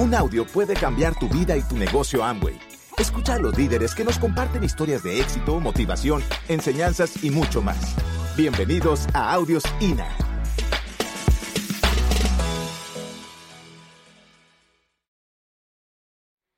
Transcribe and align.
Un 0.00 0.14
audio 0.14 0.46
puede 0.46 0.72
cambiar 0.72 1.14
tu 1.14 1.28
vida 1.28 1.54
y 1.58 1.60
tu 1.60 1.76
negocio 1.76 2.24
Amway. 2.24 2.58
Escucha 2.96 3.34
a 3.34 3.38
los 3.38 3.58
líderes 3.58 3.94
que 3.94 4.02
nos 4.02 4.18
comparten 4.18 4.64
historias 4.64 5.02
de 5.02 5.20
éxito, 5.20 5.60
motivación, 5.60 6.22
enseñanzas 6.48 7.22
y 7.22 7.28
mucho 7.28 7.60
más. 7.60 7.96
Bienvenidos 8.34 9.06
a 9.12 9.30
Audios 9.34 9.62
INA. 9.78 10.08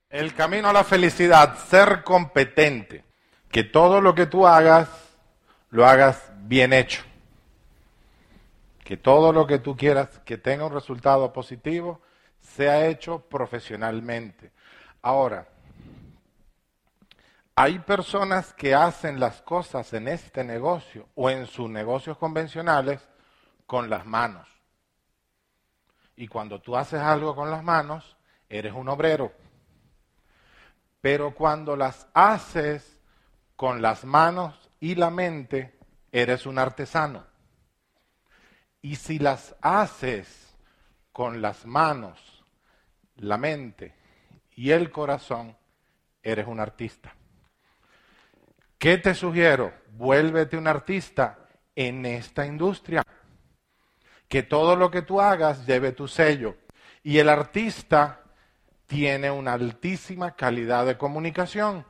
El 0.09 0.35
camino 0.35 0.69
a 0.69 0.73
la 0.73 0.85
felicidad, 0.85 1.59
ser 1.69 2.05
competente. 2.05 3.05
Que 3.51 3.65
todo 3.65 4.01
lo 4.01 4.15
que 4.15 4.27
tú 4.27 4.47
hagas, 4.47 4.89
lo 5.71 5.85
hagas 5.85 6.31
bien 6.45 6.73
hecho. 6.73 7.03
Que 8.85 8.97
todo 8.97 9.33
lo 9.33 9.49
que 9.49 9.59
tú 9.59 9.77
quieras 9.77 10.21
que 10.25 10.39
tenga 10.39 10.65
un 10.65 10.73
resultado 10.73 11.33
positivo, 11.33 12.01
sea 12.43 12.87
hecho 12.87 13.21
profesionalmente. 13.21 14.53
Ahora, 15.01 15.49
hay 17.55 17.79
personas 17.81 18.53
que 18.53 18.75
hacen 18.75 19.21
las 19.21 19.41
cosas 19.43 19.93
en 19.93 20.09
este 20.09 20.45
negocio 20.45 21.09
o 21.15 21.31
en 21.31 21.47
sus 21.47 21.71
negocios 21.71 22.19
convencionales 22.19 23.01
con 23.67 23.89
las 23.89 24.05
manos. 24.07 24.49
Y 26.17 26.29
cuando 26.29 26.61
tú 26.61 26.77
haces 26.77 27.01
algo 27.01 27.35
con 27.35 27.51
las 27.51 27.63
manos, 27.63 28.17
eres 28.49 28.73
un 28.73 28.89
obrero. 28.89 29.33
Pero 31.01 31.35
cuando 31.35 31.77
las 31.77 32.07
haces 32.15 33.01
con 33.57 33.83
las 33.83 34.05
manos 34.05 34.71
y 34.81 34.95
la 34.95 35.11
mente, 35.11 35.79
eres 36.11 36.47
un 36.47 36.59
artesano. 36.59 37.25
Y 38.81 38.97
si 38.97 39.19
las 39.19 39.55
haces 39.61 40.55
con 41.13 41.43
las 41.43 41.67
manos, 41.67 42.32
la 43.23 43.39
mente 43.39 43.95
y 44.55 44.71
el 44.71 44.91
corazón, 44.91 45.57
eres 46.23 46.47
un 46.47 46.61
artista. 46.61 47.15
¿Qué 48.79 48.99
te 48.99 49.15
sugiero? 49.15 49.73
Vuélvete 49.93 50.57
un 50.57 50.67
artista 50.67 51.39
en 51.75 52.05
esta 52.05 52.45
industria. 52.47 53.03
Que 54.29 54.43
todo 54.43 54.77
lo 54.77 54.91
que 54.91 55.03
tú 55.03 55.21
hagas 55.21 55.67
lleve 55.67 55.93
tu 55.93 56.09
sello. 56.09 56.57
Y 57.03 57.19
el 57.19 57.29
artista 57.29 58.23
tiene 58.87 59.31
una 59.31 59.53
altísima 59.53 60.35
calidad 60.35 60.85
de 60.87 60.99
comunicación. 60.99 61.87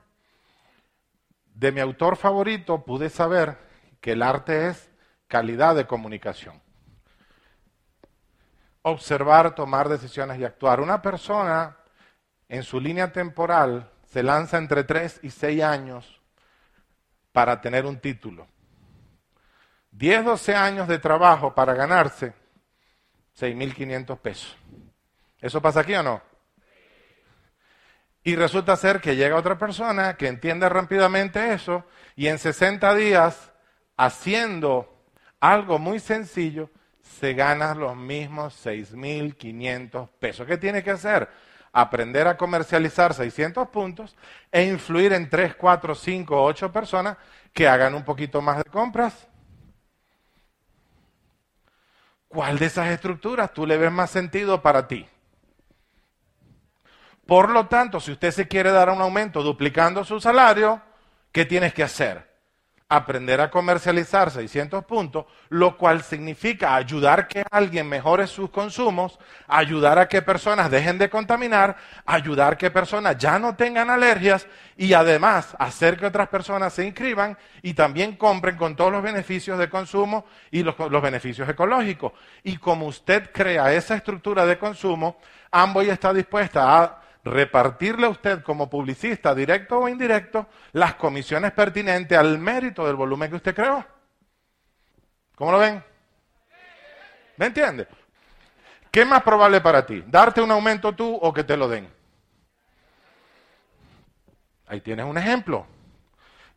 De 1.54 1.72
mi 1.72 1.80
autor 1.80 2.16
favorito 2.16 2.84
pude 2.84 3.08
saber 3.08 3.58
que 4.00 4.12
el 4.12 4.22
arte 4.22 4.68
es 4.68 4.90
calidad 5.28 5.74
de 5.74 5.86
comunicación. 5.86 6.60
Observar, 8.82 9.54
tomar 9.54 9.88
decisiones 9.88 10.38
y 10.38 10.44
actuar. 10.44 10.80
Una 10.80 11.00
persona 11.00 11.76
en 12.48 12.62
su 12.62 12.80
línea 12.80 13.12
temporal 13.12 13.90
se 14.04 14.22
lanza 14.22 14.58
entre 14.58 14.84
3 14.84 15.20
y 15.22 15.30
6 15.30 15.62
años 15.62 16.20
para 17.32 17.60
tener 17.60 17.86
un 17.86 17.98
título. 17.98 18.46
10, 19.92 20.24
12 20.24 20.54
años 20.54 20.88
de 20.88 20.98
trabajo 20.98 21.54
para 21.54 21.74
ganarse 21.74 22.34
6.500 23.38 24.18
pesos. 24.18 24.56
¿Eso 25.40 25.60
pasa 25.60 25.80
aquí 25.80 25.94
o 25.94 26.02
no? 26.02 26.22
Y 28.24 28.36
resulta 28.36 28.76
ser 28.76 29.00
que 29.00 29.16
llega 29.16 29.36
otra 29.36 29.58
persona 29.58 30.16
que 30.16 30.28
entiende 30.28 30.68
rápidamente 30.68 31.52
eso 31.52 31.84
y 32.14 32.28
en 32.28 32.38
60 32.38 32.94
días, 32.94 33.52
haciendo 33.96 35.04
algo 35.40 35.78
muy 35.78 35.98
sencillo, 35.98 36.70
se 37.02 37.34
gana 37.34 37.74
los 37.74 37.96
mismos 37.96 38.54
6.500 38.64 40.08
pesos. 40.18 40.46
¿Qué 40.46 40.56
tiene 40.56 40.82
que 40.82 40.92
hacer? 40.92 41.28
Aprender 41.72 42.28
a 42.28 42.36
comercializar 42.36 43.14
600 43.14 43.68
puntos 43.68 44.16
e 44.50 44.64
influir 44.64 45.12
en 45.12 45.28
3, 45.28 45.54
4, 45.56 45.94
5, 45.94 46.42
8 46.42 46.72
personas 46.72 47.16
que 47.52 47.68
hagan 47.68 47.94
un 47.94 48.04
poquito 48.04 48.40
más 48.40 48.58
de 48.58 48.64
compras. 48.64 49.28
¿Cuál 52.28 52.58
de 52.58 52.66
esas 52.66 52.88
estructuras 52.88 53.52
tú 53.52 53.66
le 53.66 53.76
ves 53.76 53.92
más 53.92 54.10
sentido 54.10 54.62
para 54.62 54.88
ti? 54.88 55.06
Por 57.26 57.50
lo 57.50 57.66
tanto, 57.66 58.00
si 58.00 58.12
usted 58.12 58.30
se 58.30 58.48
quiere 58.48 58.72
dar 58.72 58.90
un 58.90 59.00
aumento 59.00 59.42
duplicando 59.42 60.04
su 60.04 60.20
salario, 60.20 60.80
¿qué 61.30 61.44
tienes 61.44 61.72
que 61.74 61.82
hacer? 61.82 62.31
Aprender 62.94 63.40
a 63.40 63.50
comercializar 63.50 64.30
600 64.30 64.84
puntos, 64.84 65.24
lo 65.48 65.78
cual 65.78 66.02
significa 66.02 66.74
ayudar 66.74 67.26
que 67.26 67.42
alguien 67.50 67.88
mejore 67.88 68.26
sus 68.26 68.50
consumos, 68.50 69.18
ayudar 69.48 69.98
a 69.98 70.08
que 70.08 70.20
personas 70.20 70.70
dejen 70.70 70.98
de 70.98 71.08
contaminar, 71.08 71.74
ayudar 72.04 72.58
que 72.58 72.70
personas 72.70 73.16
ya 73.16 73.38
no 73.38 73.56
tengan 73.56 73.88
alergias 73.88 74.46
y 74.76 74.92
además 74.92 75.56
hacer 75.58 75.96
que 75.96 76.04
otras 76.04 76.28
personas 76.28 76.74
se 76.74 76.84
inscriban 76.84 77.38
y 77.62 77.72
también 77.72 78.14
compren 78.16 78.58
con 78.58 78.76
todos 78.76 78.92
los 78.92 79.02
beneficios 79.02 79.58
de 79.58 79.70
consumo 79.70 80.26
y 80.50 80.62
los, 80.62 80.78
los 80.78 81.02
beneficios 81.02 81.48
ecológicos. 81.48 82.12
Y 82.44 82.58
como 82.58 82.84
usted 82.84 83.30
crea 83.32 83.72
esa 83.72 83.94
estructura 83.94 84.44
de 84.44 84.58
consumo, 84.58 85.16
Amboy 85.50 85.88
está 85.88 86.12
dispuesta 86.12 86.82
a 86.82 87.01
repartirle 87.24 88.06
a 88.06 88.10
usted 88.10 88.42
como 88.42 88.68
publicista, 88.68 89.34
directo 89.34 89.78
o 89.78 89.88
indirecto, 89.88 90.48
las 90.72 90.94
comisiones 90.94 91.52
pertinentes 91.52 92.18
al 92.18 92.38
mérito 92.38 92.86
del 92.86 92.96
volumen 92.96 93.30
que 93.30 93.36
usted 93.36 93.54
creó. 93.54 93.84
¿Cómo 95.36 95.52
lo 95.52 95.58
ven? 95.58 95.82
¿Me 97.36 97.46
entiende? 97.46 97.88
¿Qué 98.90 99.04
más 99.04 99.22
probable 99.22 99.60
para 99.60 99.86
ti? 99.86 100.04
¿Darte 100.06 100.40
un 100.40 100.50
aumento 100.50 100.94
tú 100.94 101.14
o 101.14 101.32
que 101.32 101.44
te 101.44 101.56
lo 101.56 101.68
den? 101.68 101.88
Ahí 104.66 104.80
tienes 104.80 105.06
un 105.06 105.18
ejemplo 105.18 105.66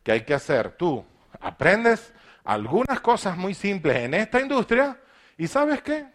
que 0.02 0.12
hay 0.12 0.24
que 0.24 0.34
hacer. 0.34 0.72
Tú 0.72 1.04
aprendes 1.40 2.12
algunas 2.44 3.00
cosas 3.00 3.36
muy 3.36 3.54
simples 3.54 3.96
en 3.96 4.14
esta 4.14 4.40
industria 4.40 4.98
y 5.36 5.46
¿sabes 5.46 5.82
qué? 5.82 6.06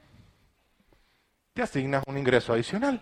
Te 1.53 1.63
asignas 1.63 2.03
un 2.07 2.17
ingreso 2.17 2.53
adicional. 2.53 3.01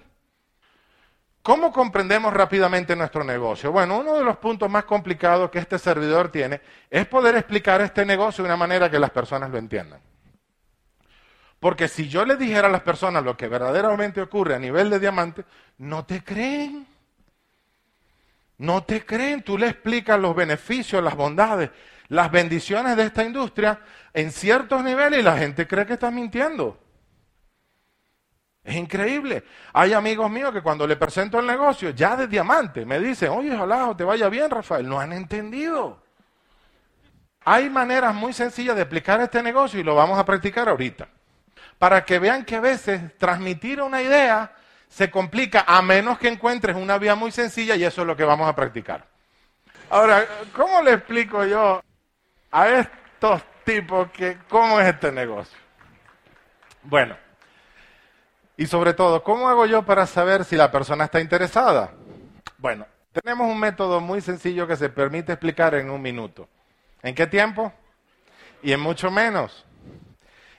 ¿Cómo 1.42 1.72
comprendemos 1.72 2.34
rápidamente 2.34 2.96
nuestro 2.96 3.24
negocio? 3.24 3.72
Bueno, 3.72 4.00
uno 4.00 4.16
de 4.16 4.24
los 4.24 4.38
puntos 4.38 4.70
más 4.70 4.84
complicados 4.84 5.50
que 5.50 5.60
este 5.60 5.80
servidor 5.80 6.30
tiene 6.30 6.62
es 6.90 7.08
poder 7.08 7.36
explicar 7.36 7.82
este 7.82 8.06
negocio 8.06 8.44
de 8.44 8.50
una 8.50 8.58
manera 8.58 8.92
que 8.92 9.00
las 9.00 9.10
personas 9.10 9.50
lo 9.50 9.58
entiendan. 9.58 10.02
Porque 11.60 11.88
si 11.88 12.08
yo 12.08 12.26
le 12.26 12.38
dijera 12.38 12.68
a 12.68 12.72
las 12.72 12.82
personas 12.82 13.24
lo 13.24 13.36
que 13.36 13.48
verdaderamente 13.48 14.22
ocurre 14.22 14.56
a 14.56 14.60
nivel 14.60 14.90
de 14.90 15.00
diamante, 15.00 15.46
no 15.78 16.06
te 16.06 16.24
creen. 16.24 16.88
No 18.58 18.84
te 18.84 19.06
creen. 19.06 19.42
Tú 19.42 19.58
le 19.58 19.68
explicas 19.68 20.20
los 20.20 20.36
beneficios, 20.36 21.04
las 21.04 21.16
bondades, 21.16 21.70
las 22.10 22.32
bendiciones 22.32 22.96
de 22.98 23.04
esta 23.04 23.24
industria 23.24 23.80
en 24.14 24.32
ciertos 24.32 24.84
niveles 24.84 25.20
y 25.20 25.24
la 25.24 25.38
gente 25.38 25.68
cree 25.68 25.86
que 25.86 25.94
estás 25.94 26.14
mintiendo. 26.14 26.80
Es 28.70 28.76
increíble. 28.76 29.44
Hay 29.74 29.94
amigos 29.94 30.30
míos 30.30 30.54
que 30.54 30.62
cuando 30.62 30.86
le 30.86 30.96
presento 30.96 31.40
el 31.40 31.48
negocio, 31.48 31.90
ya 31.90 32.16
de 32.16 32.28
diamante, 32.28 32.86
me 32.86 33.00
dicen, 33.00 33.30
oye, 33.30 33.52
ojalá 33.56 33.96
te 33.98 34.04
vaya 34.04 34.30
bien, 34.30 34.48
Rafael. 34.48 34.88
No 34.88 35.00
han 35.00 35.12
entendido. 35.12 36.04
Hay 37.46 37.68
maneras 37.68 38.14
muy 38.14 38.32
sencillas 38.32 38.76
de 38.76 38.84
explicar 38.84 39.20
este 39.22 39.42
negocio 39.42 39.80
y 39.80 39.84
lo 39.84 39.96
vamos 39.96 40.20
a 40.20 40.26
practicar 40.26 40.70
ahorita. 40.70 41.08
Para 41.80 42.06
que 42.06 42.20
vean 42.20 42.46
que 42.46 42.58
a 42.58 42.60
veces 42.60 43.18
transmitir 43.18 43.82
una 43.82 44.04
idea 44.04 44.54
se 44.88 45.10
complica 45.10 45.64
a 45.66 45.82
menos 45.82 46.20
que 46.20 46.28
encuentres 46.28 46.76
una 46.76 47.00
vía 47.00 47.16
muy 47.16 47.32
sencilla 47.32 47.76
y 47.76 47.84
eso 47.84 48.02
es 48.02 48.08
lo 48.08 48.16
que 48.16 48.24
vamos 48.24 48.48
a 48.48 48.56
practicar. 48.56 49.04
Ahora, 49.90 50.28
¿cómo 50.56 50.84
le 50.84 50.94
explico 50.94 51.44
yo 51.44 51.82
a 52.52 52.68
estos 52.68 53.42
tipos 53.64 54.12
que 54.12 54.38
cómo 54.48 54.80
es 54.80 54.90
este 54.90 55.12
negocio? 55.12 55.58
Bueno, 56.84 57.18
y 58.60 58.68
sobre 58.68 58.94
todo, 58.94 59.24
¿cómo 59.24 59.48
hago 59.48 59.66
yo 59.66 59.84
para 59.84 60.06
saber 60.06 60.44
si 60.44 60.58
la 60.58 60.70
persona 60.70 61.06
está 61.06 61.22
interesada? 61.22 61.92
Bueno, 62.58 62.86
tenemos 63.14 63.48
un 63.48 63.58
método 63.58 64.02
muy 64.02 64.20
sencillo 64.20 64.68
que 64.68 64.76
se 64.76 64.90
permite 64.90 65.32
explicar 65.32 65.76
en 65.76 65.90
un 65.90 66.02
minuto. 66.02 66.50
¿En 67.02 67.16
qué 67.16 67.26
tiempo? 67.26 67.72
Y 68.62 68.74
en 68.74 68.82
mucho 68.82 69.10
menos. 69.12 69.66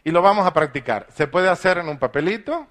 Y 0.03 0.13
lo 0.13 0.23
vamos 0.23 0.47
a 0.47 0.55
practicar. 0.55 1.09
Se 1.15 1.27
puede 1.27 1.51
hacer 1.51 1.77
en 1.77 1.91
un 1.91 1.99
papelito, 1.99 2.67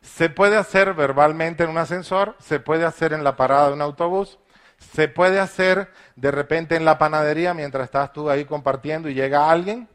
se 0.00 0.30
puede 0.30 0.56
hacer 0.56 0.94
verbalmente 0.94 1.64
en 1.64 1.68
un 1.68 1.76
ascensor, 1.76 2.36
se 2.38 2.58
puede 2.58 2.86
hacer 2.86 3.12
en 3.12 3.22
la 3.22 3.36
parada 3.36 3.66
de 3.66 3.74
un 3.74 3.82
autobús, 3.82 4.38
se 4.78 5.08
puede 5.08 5.40
hacer 5.40 5.92
de 6.14 6.30
repente 6.30 6.74
en 6.74 6.86
la 6.86 6.96
panadería 6.96 7.52
mientras 7.52 7.84
estás 7.84 8.14
tú 8.14 8.30
ahí 8.30 8.46
compartiendo 8.46 9.10
y 9.10 9.14
llega 9.14 9.50
alguien 9.50 9.90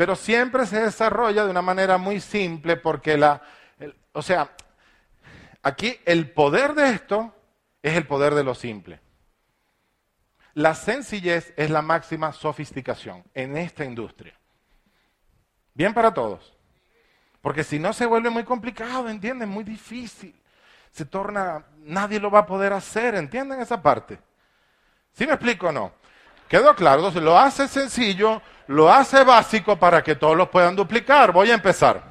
pero 0.00 0.16
siempre 0.16 0.64
se 0.64 0.80
desarrolla 0.80 1.44
de 1.44 1.50
una 1.50 1.60
manera 1.60 1.98
muy 1.98 2.22
simple 2.22 2.78
porque 2.78 3.18
la, 3.18 3.42
o 4.12 4.22
sea, 4.22 4.50
aquí 5.62 6.00
el 6.06 6.30
poder 6.30 6.72
de 6.72 6.88
esto 6.88 7.34
es 7.82 7.94
el 7.98 8.06
poder 8.06 8.34
de 8.34 8.42
lo 8.42 8.54
simple. 8.54 8.98
La 10.54 10.74
sencillez 10.74 11.52
es 11.54 11.68
la 11.68 11.82
máxima 11.82 12.32
sofisticación 12.32 13.24
en 13.34 13.58
esta 13.58 13.84
industria. 13.84 14.32
Bien 15.74 15.92
para 15.92 16.14
todos. 16.14 16.56
Porque 17.42 17.62
si 17.62 17.78
no 17.78 17.92
se 17.92 18.06
vuelve 18.06 18.30
muy 18.30 18.44
complicado, 18.44 19.06
¿entienden? 19.06 19.50
Muy 19.50 19.64
difícil. 19.64 20.34
se 20.92 21.04
torna, 21.04 21.66
nadie 21.80 22.18
lo 22.18 22.30
va 22.30 22.38
a 22.38 22.46
poder 22.46 22.72
hacer, 22.72 23.16
¿entienden 23.16 23.60
esa 23.60 23.82
parte? 23.82 24.18
¿Sí 25.12 25.26
me 25.26 25.34
explico 25.34 25.68
o 25.68 25.72
no? 25.72 25.92
¿Quedó 26.48 26.74
claro? 26.74 27.00
Entonces 27.00 27.22
lo 27.22 27.38
hace 27.38 27.68
sencillo, 27.68 28.40
lo 28.70 28.88
hace 28.88 29.24
básico 29.24 29.76
para 29.76 30.00
que 30.00 30.14
todos 30.14 30.36
lo 30.36 30.48
puedan 30.48 30.76
duplicar. 30.76 31.32
Voy 31.32 31.50
a 31.50 31.54
empezar. 31.54 32.04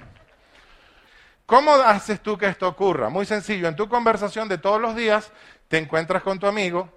¿Cómo 1.46 1.72
haces 1.72 2.20
tú 2.20 2.38
que 2.38 2.48
esto 2.48 2.68
ocurra? 2.68 3.08
Muy 3.08 3.26
sencillo, 3.26 3.70
en 3.70 3.78
tu 3.78 3.88
conversación 3.88 4.50
de 4.50 4.58
todos 4.58 4.80
los 4.80 4.94
días 4.94 5.32
te 5.70 5.78
encuentras 5.78 6.22
con 6.22 6.38
tu 6.38 6.48
amigo 6.48 6.90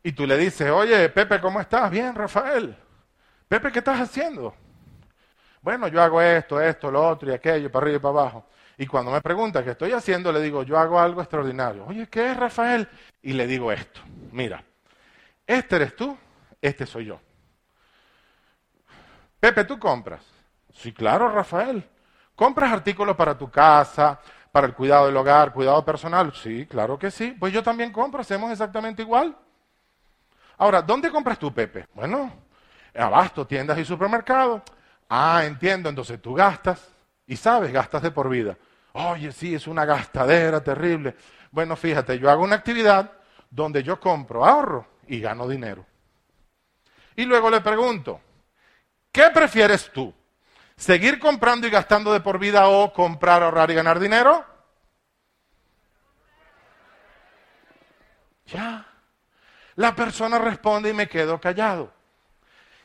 y 0.00 0.12
tú 0.12 0.28
le 0.28 0.38
dices, 0.38 0.70
oye, 0.70 1.08
Pepe, 1.08 1.40
¿cómo 1.40 1.60
estás? 1.60 1.90
Bien, 1.90 2.14
Rafael. 2.14 2.76
Pepe, 3.48 3.72
¿qué 3.72 3.80
estás 3.80 4.00
haciendo? 4.00 4.54
Bueno, 5.60 5.88
yo 5.88 6.00
hago 6.00 6.22
esto, 6.22 6.60
esto, 6.60 6.88
lo 6.88 7.04
otro 7.04 7.30
y 7.30 7.34
aquello, 7.34 7.70
para 7.70 7.82
arriba 7.82 7.96
y 7.96 8.00
para 8.00 8.20
abajo. 8.20 8.46
Y 8.78 8.86
cuando 8.86 9.10
me 9.10 9.20
pregunta 9.20 9.64
qué 9.64 9.72
estoy 9.72 9.90
haciendo, 9.90 10.30
le 10.30 10.40
digo, 10.40 10.62
yo 10.62 10.78
hago 10.78 11.00
algo 11.00 11.20
extraordinario. 11.20 11.84
Oye, 11.86 12.06
¿qué 12.06 12.30
es, 12.30 12.36
Rafael? 12.36 12.88
Y 13.22 13.32
le 13.32 13.48
digo 13.48 13.72
esto. 13.72 14.00
Mira, 14.30 14.62
este 15.44 15.76
eres 15.76 15.96
tú, 15.96 16.16
este 16.60 16.86
soy 16.86 17.06
yo. 17.06 17.20
Pepe, 19.42 19.64
¿tú 19.64 19.76
compras? 19.76 20.22
Sí, 20.72 20.92
claro, 20.92 21.28
Rafael. 21.28 21.84
¿Compras 22.36 22.72
artículos 22.72 23.16
para 23.16 23.36
tu 23.36 23.50
casa, 23.50 24.20
para 24.52 24.68
el 24.68 24.72
cuidado 24.72 25.06
del 25.06 25.16
hogar, 25.16 25.52
cuidado 25.52 25.84
personal? 25.84 26.32
Sí, 26.32 26.64
claro 26.64 26.96
que 26.96 27.10
sí. 27.10 27.34
Pues 27.40 27.52
yo 27.52 27.60
también 27.60 27.90
compro, 27.90 28.20
hacemos 28.20 28.52
exactamente 28.52 29.02
igual. 29.02 29.36
Ahora, 30.58 30.80
¿dónde 30.80 31.10
compras 31.10 31.40
tú, 31.40 31.52
Pepe? 31.52 31.88
Bueno, 31.92 32.32
abasto, 32.94 33.44
tiendas 33.44 33.76
y 33.78 33.84
supermercados. 33.84 34.62
Ah, 35.08 35.42
entiendo, 35.44 35.88
entonces 35.88 36.22
tú 36.22 36.34
gastas 36.34 36.88
y 37.26 37.34
sabes, 37.34 37.72
gastas 37.72 38.00
de 38.00 38.12
por 38.12 38.28
vida. 38.28 38.56
Oye, 38.92 39.32
sí, 39.32 39.56
es 39.56 39.66
una 39.66 39.84
gastadera 39.84 40.62
terrible. 40.62 41.16
Bueno, 41.50 41.74
fíjate, 41.74 42.16
yo 42.16 42.30
hago 42.30 42.44
una 42.44 42.54
actividad 42.54 43.10
donde 43.50 43.82
yo 43.82 43.98
compro, 43.98 44.46
ahorro 44.46 44.86
y 45.08 45.18
gano 45.18 45.48
dinero. 45.48 45.84
Y 47.16 47.24
luego 47.24 47.50
le 47.50 47.60
pregunto, 47.60 48.20
¿qué 49.12 49.30
prefieres 49.30 49.90
tú? 49.92 50.12
¿Seguir 50.76 51.20
comprando 51.20 51.66
y 51.66 51.70
gastando 51.70 52.12
de 52.12 52.20
por 52.20 52.38
vida 52.38 52.66
o 52.68 52.92
comprar, 52.92 53.42
ahorrar 53.42 53.70
y 53.70 53.74
ganar 53.74 54.00
dinero? 54.00 54.44
Ya. 58.46 58.86
La 59.76 59.94
persona 59.94 60.38
responde 60.38 60.90
y 60.90 60.94
me 60.94 61.08
quedo 61.08 61.40
callado. 61.40 61.92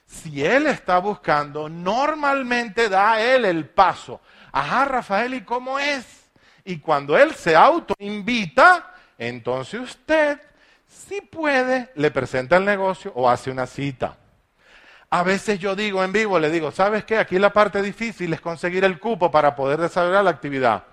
Si 0.05 0.45
él 0.45 0.67
está 0.67 0.99
buscando, 0.99 1.67
normalmente 1.67 2.87
da 2.87 3.19
él 3.19 3.43
el 3.43 3.67
paso. 3.67 4.21
Ajá, 4.51 4.85
Rafael, 4.85 5.33
¿y 5.33 5.41
cómo 5.41 5.79
es? 5.79 6.29
Y 6.63 6.79
cuando 6.79 7.17
él 7.17 7.35
se 7.35 7.55
autoinvita, 7.55 8.93
entonces 9.17 9.81
usted, 9.81 10.39
si 10.87 11.21
puede, 11.21 11.91
le 11.95 12.11
presenta 12.11 12.57
el 12.57 12.65
negocio 12.65 13.11
o 13.15 13.29
hace 13.29 13.51
una 13.51 13.65
cita. 13.65 14.17
A 15.09 15.23
veces 15.23 15.59
yo 15.59 15.75
digo 15.75 16.03
en 16.03 16.11
vivo, 16.11 16.37
le 16.39 16.49
digo, 16.49 16.71
¿sabes 16.71 17.05
qué? 17.05 17.17
Aquí 17.17 17.39
la 17.39 17.53
parte 17.53 17.81
difícil 17.81 18.33
es 18.33 18.41
conseguir 18.41 18.83
el 18.83 18.99
cupo 18.99 19.31
para 19.31 19.55
poder 19.55 19.79
desarrollar 19.79 20.23
la 20.23 20.31
actividad. 20.31 20.83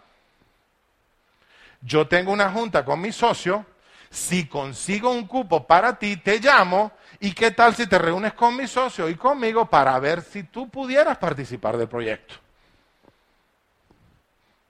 Yo 1.80 2.06
tengo 2.06 2.32
una 2.32 2.50
junta 2.50 2.84
con 2.84 3.00
mi 3.00 3.12
socio 3.12 3.66
si 4.14 4.46
consigo 4.46 5.10
un 5.10 5.26
cupo 5.26 5.66
para 5.66 5.98
ti, 5.98 6.16
te 6.16 6.38
llamo 6.38 6.92
y 7.18 7.32
qué 7.32 7.50
tal 7.50 7.74
si 7.74 7.88
te 7.88 7.98
reúnes 7.98 8.32
con 8.34 8.56
mi 8.56 8.68
socio 8.68 9.08
y 9.08 9.16
conmigo 9.16 9.66
para 9.66 9.98
ver 9.98 10.22
si 10.22 10.44
tú 10.44 10.68
pudieras 10.68 11.18
participar 11.18 11.76
del 11.76 11.88
proyecto. 11.88 12.36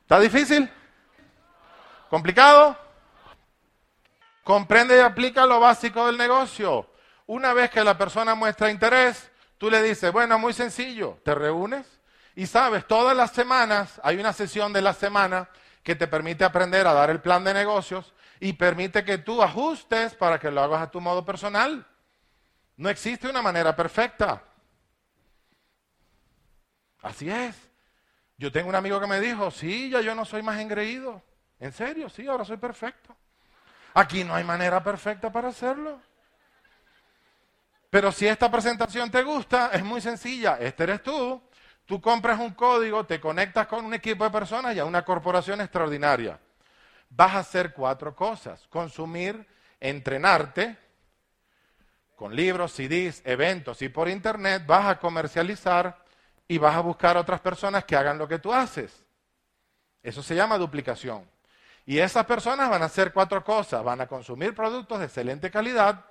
¿Está 0.00 0.19
difícil? 0.19 0.70
¿Complicado? 2.08 2.75
Comprende 4.43 4.96
y 4.96 5.00
aplica 5.00 5.44
lo 5.44 5.61
básico 5.61 6.06
del 6.06 6.17
negocio. 6.17 6.87
Una 7.26 7.52
vez 7.52 7.70
que 7.70 7.85
la 7.85 7.99
persona 7.99 8.35
muestra 8.35 8.70
interés, 8.70 9.31
tú 9.59 9.71
le 9.71 9.83
dices, 9.83 10.12
bueno, 10.12 10.39
muy 10.39 10.53
sencillo, 10.53 11.19
te 11.25 11.35
reúnes 11.35 11.87
y 12.35 12.47
sabes, 12.47 12.87
todas 12.87 13.17
las 13.17 13.33
semanas 13.33 14.01
hay 14.03 14.19
una 14.19 14.33
sesión 14.33 14.73
de 14.73 14.83
la 14.83 14.93
semana 14.93 15.49
que 15.83 15.95
te 15.95 16.06
permite 16.06 16.45
aprender 16.45 16.87
a 16.87 16.93
dar 16.93 17.11
el 17.11 17.21
plan 17.21 17.45
de 17.45 17.55
negocios 17.55 18.12
y 18.41 18.55
permite 18.55 19.05
que 19.05 19.19
tú 19.19 19.43
ajustes 19.43 20.15
para 20.15 20.39
que 20.39 20.51
lo 20.51 20.62
hagas 20.62 20.83
a 20.83 20.91
tu 20.91 21.01
modo 21.01 21.25
personal. 21.25 21.87
No 22.77 22.89
existe 22.89 23.29
una 23.29 23.43
manera 23.43 23.77
perfecta. 23.77 24.43
Así 27.03 27.31
es. 27.31 27.55
Yo 28.37 28.51
tengo 28.51 28.69
un 28.69 28.75
amigo 28.75 28.99
que 28.99 29.06
me 29.06 29.21
dijo, 29.21 29.51
sí, 29.51 29.91
ya 29.91 30.01
yo 30.01 30.15
no 30.15 30.25
soy 30.25 30.43
más 30.43 30.59
engreído. 30.59 31.23
En 31.61 31.73
serio, 31.73 32.09
sí, 32.09 32.27
ahora 32.27 32.45
soy 32.45 32.56
perfecto. 32.56 33.15
Aquí 33.95 34.25
no 34.25 34.35
hay 34.35 34.43
manera 34.43 34.83
perfecta 34.83 35.31
para 35.31 35.49
hacerlo. 35.49 36.01
Pero 37.94 38.11
si 38.11 38.26
esta 38.26 38.50
presentación 38.50 39.08
te 39.08 39.23
gusta, 39.23 39.70
es 39.73 39.85
muy 39.85 40.00
sencilla. 40.00 40.58
Este 40.58 40.82
eres 40.82 41.00
tú. 41.00 41.41
Tú 41.87 42.00
compras 42.00 42.41
un 42.41 42.52
código, 42.52 43.06
te 43.06 43.20
conectas 43.20 43.69
con 43.69 43.85
un 43.85 43.94
equipo 43.94 44.25
de 44.25 44.31
personas 44.31 44.75
y 44.75 44.81
a 44.81 44.85
una 44.85 45.05
corporación 45.05 45.61
extraordinaria 45.61 46.37
vas 47.11 47.35
a 47.35 47.38
hacer 47.38 47.73
cuatro 47.73 48.17
cosas. 48.17 48.67
Consumir, 48.67 49.46
entrenarte 49.79 50.76
con 52.17 52.35
libros, 52.35 52.73
CDs, 52.73 53.23
eventos 53.25 53.81
y 53.81 53.88
por 53.88 54.08
internet, 54.08 54.64
vas 54.67 54.87
a 54.87 54.99
comercializar 54.99 55.96
y 56.49 56.58
vas 56.58 56.75
a 56.75 56.81
buscar 56.81 57.17
otras 57.17 57.41
personas 57.41 57.85
que 57.85 57.94
hagan 57.94 58.19
lo 58.19 58.26
que 58.26 58.41
tú 58.41 58.52
haces. 58.52 59.05
Eso 60.02 60.20
se 60.20 60.35
llama 60.35 60.58
duplicación. 60.58 61.31
Y 61.87 61.99
esas 62.00 62.26
personas 62.26 62.69
van 62.69 62.82
a 62.82 62.87
hacer 62.87 63.12
cuatro 63.12 63.44
cosas. 63.44 63.85
Van 63.85 64.00
a 64.00 64.08
consumir 64.08 64.52
productos 64.52 64.99
de 64.99 65.05
excelente 65.05 65.49
calidad, 65.49 66.05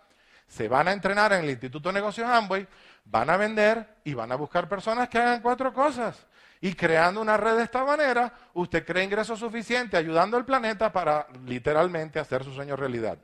se 0.48 0.68
van 0.68 0.88
a 0.88 0.92
entrenar 0.92 1.34
en 1.34 1.44
el 1.44 1.50
Instituto 1.50 1.90
de 1.90 1.94
Negocios 1.94 2.28
Amway, 2.28 2.68
van 3.06 3.30
a 3.30 3.38
vender 3.38 3.98
y 4.04 4.14
van 4.14 4.32
a 4.32 4.36
buscar 4.36 4.70
personas 4.70 5.10
que 5.10 5.18
hagan 5.18 5.42
cuatro 5.42 5.74
cosas. 5.74 6.26
Y 6.62 6.74
creando 6.76 7.20
una 7.20 7.36
red 7.36 7.58
de 7.58 7.64
esta 7.64 7.84
manera, 7.84 8.32
usted 8.54 8.86
crea 8.86 9.04
ingresos 9.04 9.40
suficientes 9.40 10.00
ayudando 10.00 10.38
al 10.38 10.46
planeta 10.46 10.92
para 10.92 11.28
literalmente 11.46 12.20
hacer 12.20 12.44
su 12.44 12.54
sueño 12.54 12.76
realidad. 12.76 13.18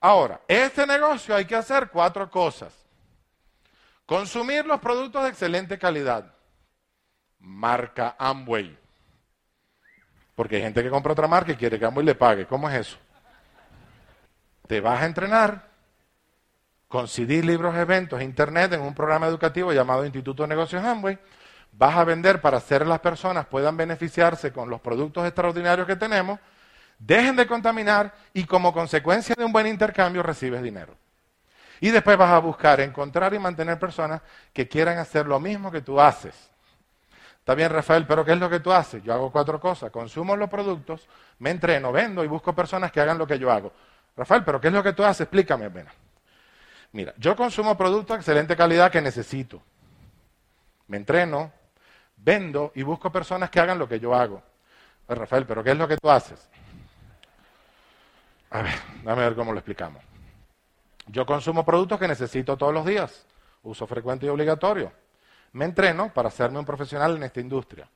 Ahora, 0.00 0.40
este 0.48 0.84
negocio 0.84 1.36
hay 1.36 1.44
que 1.44 1.54
hacer 1.54 1.88
cuatro 1.90 2.28
cosas. 2.28 2.74
Consumir 4.04 4.66
los 4.66 4.80
productos 4.80 5.22
de 5.22 5.28
excelente 5.28 5.78
calidad. 5.78 6.34
Marca 7.38 8.16
Amway. 8.18 8.76
Porque 10.34 10.56
hay 10.56 10.62
gente 10.62 10.82
que 10.82 10.90
compra 10.90 11.12
otra 11.12 11.28
marca 11.28 11.52
y 11.52 11.56
quiere 11.56 11.78
que 11.78 11.84
Amway 11.84 12.04
le 12.04 12.16
pague. 12.16 12.46
¿Cómo 12.46 12.68
es 12.68 12.74
eso? 12.74 12.98
Te 14.72 14.80
vas 14.80 15.02
a 15.02 15.04
entrenar 15.04 15.68
con 16.88 17.06
libros, 17.06 17.76
eventos, 17.76 18.22
internet 18.22 18.72
en 18.72 18.80
un 18.80 18.94
programa 18.94 19.26
educativo 19.26 19.70
llamado 19.70 20.02
Instituto 20.02 20.44
de 20.44 20.48
Negocios 20.48 20.82
Amway. 20.82 21.18
Vas 21.72 21.94
a 21.94 22.04
vender 22.04 22.40
para 22.40 22.56
hacer 22.56 22.86
las 22.86 23.00
personas 23.00 23.44
puedan 23.44 23.76
beneficiarse 23.76 24.50
con 24.50 24.70
los 24.70 24.80
productos 24.80 25.26
extraordinarios 25.26 25.86
que 25.86 25.96
tenemos, 25.96 26.40
dejen 26.98 27.36
de 27.36 27.46
contaminar 27.46 28.14
y 28.32 28.44
como 28.44 28.72
consecuencia 28.72 29.34
de 29.36 29.44
un 29.44 29.52
buen 29.52 29.66
intercambio 29.66 30.22
recibes 30.22 30.62
dinero. 30.62 30.96
Y 31.80 31.90
después 31.90 32.16
vas 32.16 32.30
a 32.30 32.38
buscar, 32.38 32.80
encontrar 32.80 33.34
y 33.34 33.38
mantener 33.38 33.78
personas 33.78 34.22
que 34.54 34.68
quieran 34.68 34.96
hacer 34.96 35.26
lo 35.26 35.38
mismo 35.38 35.70
que 35.70 35.82
tú 35.82 36.00
haces. 36.00 36.48
Está 37.40 37.54
bien, 37.54 37.68
Rafael, 37.68 38.06
pero 38.06 38.24
¿qué 38.24 38.32
es 38.32 38.38
lo 38.38 38.48
que 38.48 38.60
tú 38.60 38.72
haces? 38.72 39.02
Yo 39.02 39.12
hago 39.12 39.30
cuatro 39.30 39.60
cosas. 39.60 39.90
Consumo 39.90 40.34
los 40.34 40.48
productos, 40.48 41.06
me 41.40 41.50
entreno, 41.50 41.92
vendo 41.92 42.24
y 42.24 42.26
busco 42.26 42.54
personas 42.54 42.90
que 42.90 43.02
hagan 43.02 43.18
lo 43.18 43.26
que 43.26 43.38
yo 43.38 43.52
hago. 43.52 43.70
Rafael, 44.16 44.44
pero 44.44 44.60
¿qué 44.60 44.68
es 44.68 44.74
lo 44.74 44.82
que 44.82 44.92
tú 44.92 45.04
haces? 45.04 45.22
Explícame, 45.22 45.68
ven. 45.68 45.86
Mira, 46.92 47.14
yo 47.16 47.34
consumo 47.34 47.76
productos 47.76 48.16
de 48.16 48.20
excelente 48.20 48.56
calidad 48.56 48.90
que 48.90 49.00
necesito. 49.00 49.62
Me 50.88 50.98
entreno, 50.98 51.52
vendo 52.16 52.72
y 52.74 52.82
busco 52.82 53.10
personas 53.10 53.48
que 53.50 53.60
hagan 53.60 53.78
lo 53.78 53.88
que 53.88 53.98
yo 53.98 54.14
hago. 54.14 54.42
Rafael, 55.08 55.46
¿pero 55.46 55.64
qué 55.64 55.70
es 55.70 55.76
lo 55.76 55.88
que 55.88 55.96
tú 55.96 56.10
haces? 56.10 56.48
A 58.50 58.62
ver, 58.62 58.74
dame 59.02 59.22
ver 59.22 59.34
cómo 59.34 59.52
lo 59.52 59.58
explicamos. 59.58 60.02
Yo 61.06 61.24
consumo 61.24 61.64
productos 61.64 61.98
que 61.98 62.06
necesito 62.06 62.56
todos 62.56 62.74
los 62.74 62.84
días, 62.84 63.26
uso 63.62 63.86
frecuente 63.86 64.26
y 64.26 64.28
obligatorio. 64.28 64.92
Me 65.52 65.64
entreno 65.64 66.12
para 66.12 66.28
hacerme 66.28 66.58
un 66.58 66.64
profesional 66.64 67.16
en 67.16 67.24
esta 67.24 67.40
industria. 67.40 67.88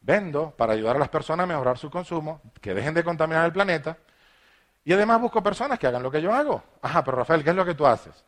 Vendo 0.00 0.50
para 0.50 0.74
ayudar 0.74 0.96
a 0.96 0.98
las 0.98 1.08
personas 1.08 1.44
a 1.44 1.46
mejorar 1.46 1.78
su 1.78 1.90
consumo, 1.90 2.40
que 2.60 2.74
dejen 2.74 2.94
de 2.94 3.04
contaminar 3.04 3.46
el 3.46 3.52
planeta 3.52 3.96
y 4.84 4.92
además 4.92 5.20
busco 5.20 5.42
personas 5.42 5.78
que 5.78 5.86
hagan 5.86 6.02
lo 6.02 6.10
que 6.10 6.20
yo 6.20 6.32
hago. 6.32 6.62
Ajá, 6.82 7.02
pero 7.02 7.18
Rafael, 7.18 7.42
¿qué 7.42 7.50
es 7.50 7.56
lo 7.56 7.64
que 7.64 7.74
tú 7.74 7.86
haces? 7.86 8.24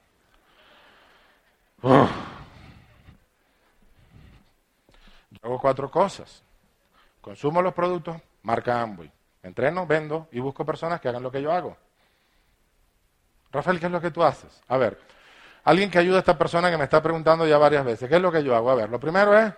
Yo 5.30 5.40
hago 5.42 5.60
cuatro 5.60 5.90
cosas. 5.90 6.42
Consumo 7.20 7.60
los 7.60 7.74
productos, 7.74 8.16
marca 8.42 8.80
Amway. 8.80 9.12
entreno, 9.42 9.86
vendo 9.86 10.28
y 10.32 10.40
busco 10.40 10.64
personas 10.64 11.00
que 11.00 11.08
hagan 11.08 11.22
lo 11.22 11.30
que 11.30 11.42
yo 11.42 11.52
hago. 11.52 11.76
Rafael, 13.52 13.78
¿qué 13.78 13.86
es 13.86 13.92
lo 13.92 14.00
que 14.00 14.10
tú 14.10 14.24
haces? 14.24 14.62
A 14.68 14.76
ver, 14.76 14.98
alguien 15.64 15.90
que 15.90 15.98
ayude 15.98 16.16
a 16.16 16.20
esta 16.20 16.38
persona 16.38 16.70
que 16.70 16.78
me 16.78 16.84
está 16.84 17.02
preguntando 17.02 17.46
ya 17.46 17.58
varias 17.58 17.84
veces, 17.84 18.08
¿qué 18.08 18.16
es 18.16 18.22
lo 18.22 18.32
que 18.32 18.42
yo 18.42 18.56
hago? 18.56 18.70
A 18.70 18.74
ver, 18.74 18.88
lo 18.88 18.98
primero 18.98 19.38
es, 19.38 19.52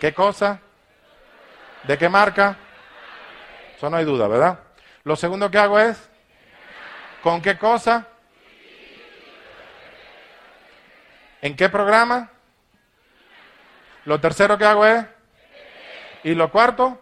¿qué 0.00 0.14
cosa? 0.14 0.60
¿De 1.82 1.98
qué 1.98 2.08
marca? 2.08 2.56
Eso 3.76 3.90
no 3.90 3.96
hay 3.96 4.04
duda, 4.04 4.28
¿verdad? 4.28 4.58
Lo 5.04 5.16
segundo 5.16 5.50
que 5.50 5.58
hago 5.58 5.78
es, 5.78 6.10
¿con 7.22 7.42
qué 7.42 7.58
cosa? 7.58 8.08
¿En 11.42 11.54
qué 11.54 11.68
programa? 11.68 12.30
Lo 14.06 14.18
tercero 14.18 14.56
que 14.56 14.64
hago 14.64 14.86
es, 14.86 15.04
¿y 16.24 16.34
lo 16.34 16.50
cuarto? 16.50 16.98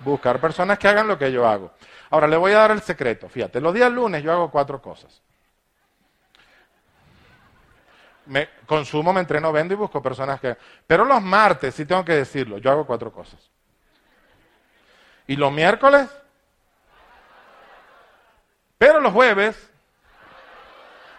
Buscar 0.00 0.40
personas 0.40 0.76
que 0.76 0.88
hagan 0.88 1.06
lo 1.06 1.16
que 1.16 1.30
yo 1.30 1.46
hago. 1.46 1.72
Ahora 2.10 2.26
le 2.26 2.36
voy 2.36 2.50
a 2.52 2.58
dar 2.58 2.70
el 2.72 2.82
secreto. 2.82 3.28
Fíjate, 3.28 3.60
los 3.60 3.72
días 3.72 3.92
lunes 3.92 4.24
yo 4.24 4.32
hago 4.32 4.50
cuatro 4.50 4.82
cosas. 4.82 5.22
Me 8.26 8.48
consumo, 8.66 9.12
me 9.12 9.20
entreno, 9.20 9.52
vendo 9.52 9.74
y 9.74 9.76
busco 9.76 10.02
personas 10.02 10.40
que... 10.40 10.56
Pero 10.86 11.04
los 11.04 11.22
martes, 11.22 11.76
sí 11.76 11.84
tengo 11.84 12.04
que 12.04 12.14
decirlo, 12.14 12.58
yo 12.58 12.72
hago 12.72 12.86
cuatro 12.86 13.12
cosas. 13.12 13.50
Y 15.30 15.36
los 15.36 15.52
miércoles. 15.52 16.08
Pero 18.76 18.98
los 18.98 19.12
jueves. 19.12 19.70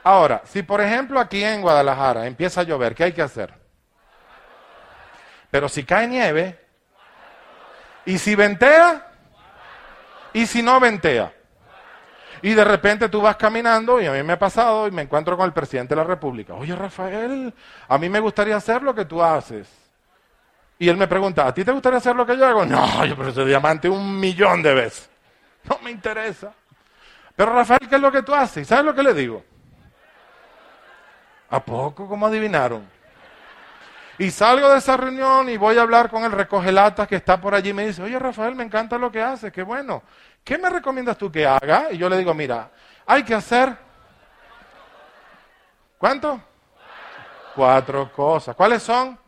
Ahora, 0.04 0.42
si 0.44 0.64
por 0.64 0.82
ejemplo 0.82 1.18
aquí 1.18 1.42
en 1.42 1.62
Guadalajara 1.62 2.28
empieza 2.28 2.60
a 2.60 2.64
llover, 2.66 2.94
¿qué 2.94 3.06
hay 3.06 3.14
que 3.14 3.22
hacer? 3.22 3.54
Pero 5.50 5.70
si 5.70 5.86
cae 5.86 6.10
nieve, 6.10 6.60
y 8.04 8.18
si 8.18 8.36
ventea, 8.36 9.08
y 10.34 10.46
si 10.46 10.62
no 10.62 10.78
ventea. 10.82 11.32
Y 12.42 12.54
de 12.54 12.66
repente 12.66 13.08
tú 13.08 13.22
vas 13.22 13.38
caminando, 13.38 14.02
y 14.02 14.08
a 14.08 14.12
mí 14.12 14.24
me 14.24 14.34
ha 14.34 14.40
pasado, 14.40 14.90
y 14.90 14.92
me 14.92 15.04
encuentro 15.04 15.38
con 15.38 15.46
el 15.46 15.54
presidente 15.54 15.96
de 15.96 16.02
la 16.02 16.08
República. 16.08 16.54
Oye, 16.54 16.76
Rafael, 16.76 17.54
a 17.88 17.98
mí 17.98 18.10
me 18.10 18.20
gustaría 18.20 18.58
hacer 18.58 18.82
lo 18.84 18.94
que 18.94 19.06
tú 19.06 19.24
haces. 19.24 19.81
Y 20.82 20.90
él 20.90 20.98
me 20.98 21.08
pregunta, 21.08 21.46
¿a 21.46 21.54
ti 21.54 21.64
te 21.64 21.72
gustaría 21.72 22.00
hacer 22.00 22.16
lo 22.16 22.26
que 22.26 22.36
yo 22.36 22.44
hago? 22.44 22.66
No, 22.66 23.06
yo 23.06 23.16
prefiero 23.16 23.46
diamante 23.46 23.88
un 23.88 24.20
millón 24.20 24.64
de 24.64 24.74
veces. 24.74 25.12
No 25.66 25.78
me 25.84 25.92
interesa. 25.92 26.54
Pero 27.36 27.54
Rafael, 27.54 27.88
¿qué 27.88 27.98
es 27.98 28.02
lo 28.02 28.12
que 28.12 28.24
tú 28.24 28.34
haces? 28.34 28.64
¿Y 28.64 28.66
sabes 28.66 28.86
lo 28.86 28.96
que 28.96 29.04
le 29.04 29.14
digo? 29.14 29.44
¿A 31.52 31.64
poco? 31.64 32.08
¿Cómo 32.08 32.26
adivinaron? 32.26 32.90
Y 34.18 34.32
salgo 34.32 34.70
de 34.70 34.80
esa 34.80 34.98
reunión 34.98 35.50
y 35.50 35.58
voy 35.58 35.78
a 35.78 35.84
hablar 35.84 36.10
con 36.10 36.24
el 36.24 36.32
recogelatas 36.32 37.08
que 37.08 37.18
está 37.18 37.40
por 37.40 37.54
allí 37.54 37.70
y 37.70 37.74
me 37.74 37.86
dice, 37.86 38.02
oye 38.02 38.18
Rafael, 38.18 38.56
me 38.56 38.64
encanta 38.64 38.98
lo 38.98 39.12
que 39.12 39.22
haces, 39.22 39.54
qué 39.54 39.62
bueno. 39.62 40.02
¿Qué 40.44 40.58
me 40.58 40.68
recomiendas 40.68 41.16
tú 41.16 41.32
que 41.32 41.46
haga? 41.46 41.92
Y 41.92 42.00
yo 42.00 42.10
le 42.10 42.18
digo, 42.18 42.34
mira, 42.34 42.72
hay 43.06 43.22
que 43.22 43.36
hacer... 43.36 43.78
¿Cuánto? 46.00 46.42
Cuatro 47.54 48.12
cosas. 48.12 48.56
¿Cuáles 48.56 48.82
son? 48.82 49.22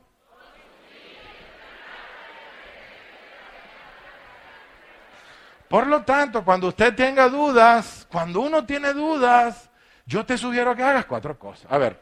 Por 5.74 5.88
lo 5.88 6.04
tanto, 6.04 6.46
cuando 6.46 6.68
usted 6.68 6.94
tenga 6.94 7.28
dudas, 7.30 8.06
cuando 8.12 8.42
uno 8.42 8.64
tiene 8.64 8.94
dudas, 8.94 9.72
yo 10.06 10.24
te 10.24 10.38
sugiero 10.38 10.76
que 10.76 10.84
hagas 10.84 11.06
cuatro 11.06 11.40
cosas. 11.40 11.66
A 11.68 11.80
ver, 11.80 12.00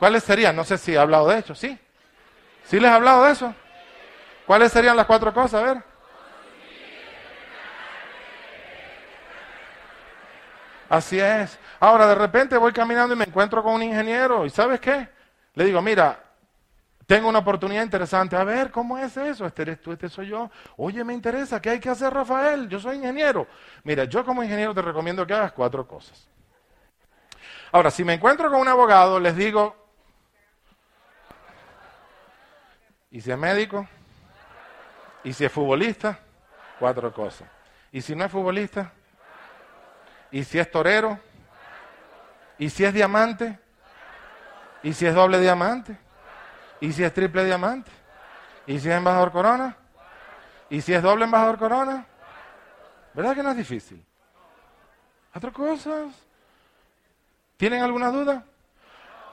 ¿cuáles 0.00 0.24
serían? 0.24 0.56
No 0.56 0.64
sé 0.64 0.76
si 0.78 0.94
he 0.94 0.98
hablado 0.98 1.28
de 1.28 1.38
eso, 1.38 1.54
¿sí? 1.54 1.78
¿Sí 2.64 2.80
les 2.80 2.90
he 2.90 2.92
hablado 2.92 3.22
de 3.22 3.30
eso? 3.30 3.54
¿Cuáles 4.44 4.72
serían 4.72 4.96
las 4.96 5.06
cuatro 5.06 5.32
cosas? 5.32 5.62
A 5.62 5.64
ver. 5.64 5.84
Así 10.88 11.20
es. 11.20 11.56
Ahora, 11.78 12.08
de 12.08 12.16
repente 12.16 12.56
voy 12.56 12.72
caminando 12.72 13.14
y 13.14 13.16
me 13.16 13.26
encuentro 13.26 13.62
con 13.62 13.74
un 13.74 13.84
ingeniero. 13.84 14.44
¿Y 14.44 14.50
sabes 14.50 14.80
qué? 14.80 15.08
Le 15.54 15.64
digo, 15.64 15.80
mira, 15.80 16.18
tengo 17.06 17.28
una 17.28 17.40
oportunidad 17.40 17.82
interesante. 17.82 18.36
A 18.36 18.44
ver, 18.44 18.70
¿cómo 18.70 18.98
es 18.98 19.16
eso? 19.16 19.46
Este 19.46 19.62
eres 19.62 19.80
tú, 19.80 19.92
este 19.92 20.08
soy 20.08 20.28
yo. 20.28 20.50
Oye, 20.76 21.04
me 21.04 21.12
interesa. 21.12 21.60
¿Qué 21.60 21.70
hay 21.70 21.80
que 21.80 21.90
hacer, 21.90 22.12
Rafael? 22.12 22.68
Yo 22.68 22.80
soy 22.80 22.96
ingeniero. 22.96 23.46
Mira, 23.82 24.04
yo 24.04 24.24
como 24.24 24.42
ingeniero 24.42 24.74
te 24.74 24.82
recomiendo 24.82 25.26
que 25.26 25.34
hagas 25.34 25.52
cuatro 25.52 25.86
cosas. 25.86 26.28
Ahora, 27.72 27.90
si 27.90 28.04
me 28.04 28.14
encuentro 28.14 28.50
con 28.50 28.60
un 28.60 28.68
abogado, 28.68 29.18
les 29.18 29.36
digo, 29.36 29.84
¿Y 33.14 33.20
si 33.20 33.30
es 33.30 33.38
médico? 33.38 33.86
¿Y 35.22 35.32
si 35.32 35.44
es 35.44 35.52
futbolista? 35.52 36.18
Cuatro 36.80 37.14
cosas. 37.14 37.48
¿Y 37.92 38.02
si 38.02 38.16
no 38.16 38.24
es 38.24 38.32
futbolista? 38.32 38.92
¿Y 40.32 40.42
si 40.42 40.58
es 40.58 40.68
torero? 40.68 41.20
¿Y 42.58 42.68
si 42.70 42.84
es 42.84 42.92
diamante? 42.92 43.56
¿Y 44.82 44.92
si 44.94 45.06
es 45.06 45.14
doble 45.14 45.38
diamante? 45.38 45.96
¿Y 46.80 46.92
si 46.92 47.04
es 47.04 47.12
triple 47.12 47.44
diamante? 47.44 47.90
¿Y 48.66 48.78
si 48.78 48.88
es 48.88 48.96
embajador 48.96 49.32
corona? 49.32 49.76
¿Y 50.70 50.80
si 50.80 50.92
es 50.92 51.02
doble 51.02 51.24
embajador 51.24 51.58
corona? 51.58 52.06
¿Verdad 53.12 53.34
que 53.34 53.42
no 53.42 53.50
es 53.50 53.56
difícil? 53.56 54.04
¿Otras 55.34 55.52
cosas? 55.52 56.12
¿Tienen 57.56 57.82
alguna 57.82 58.10
duda? 58.10 58.44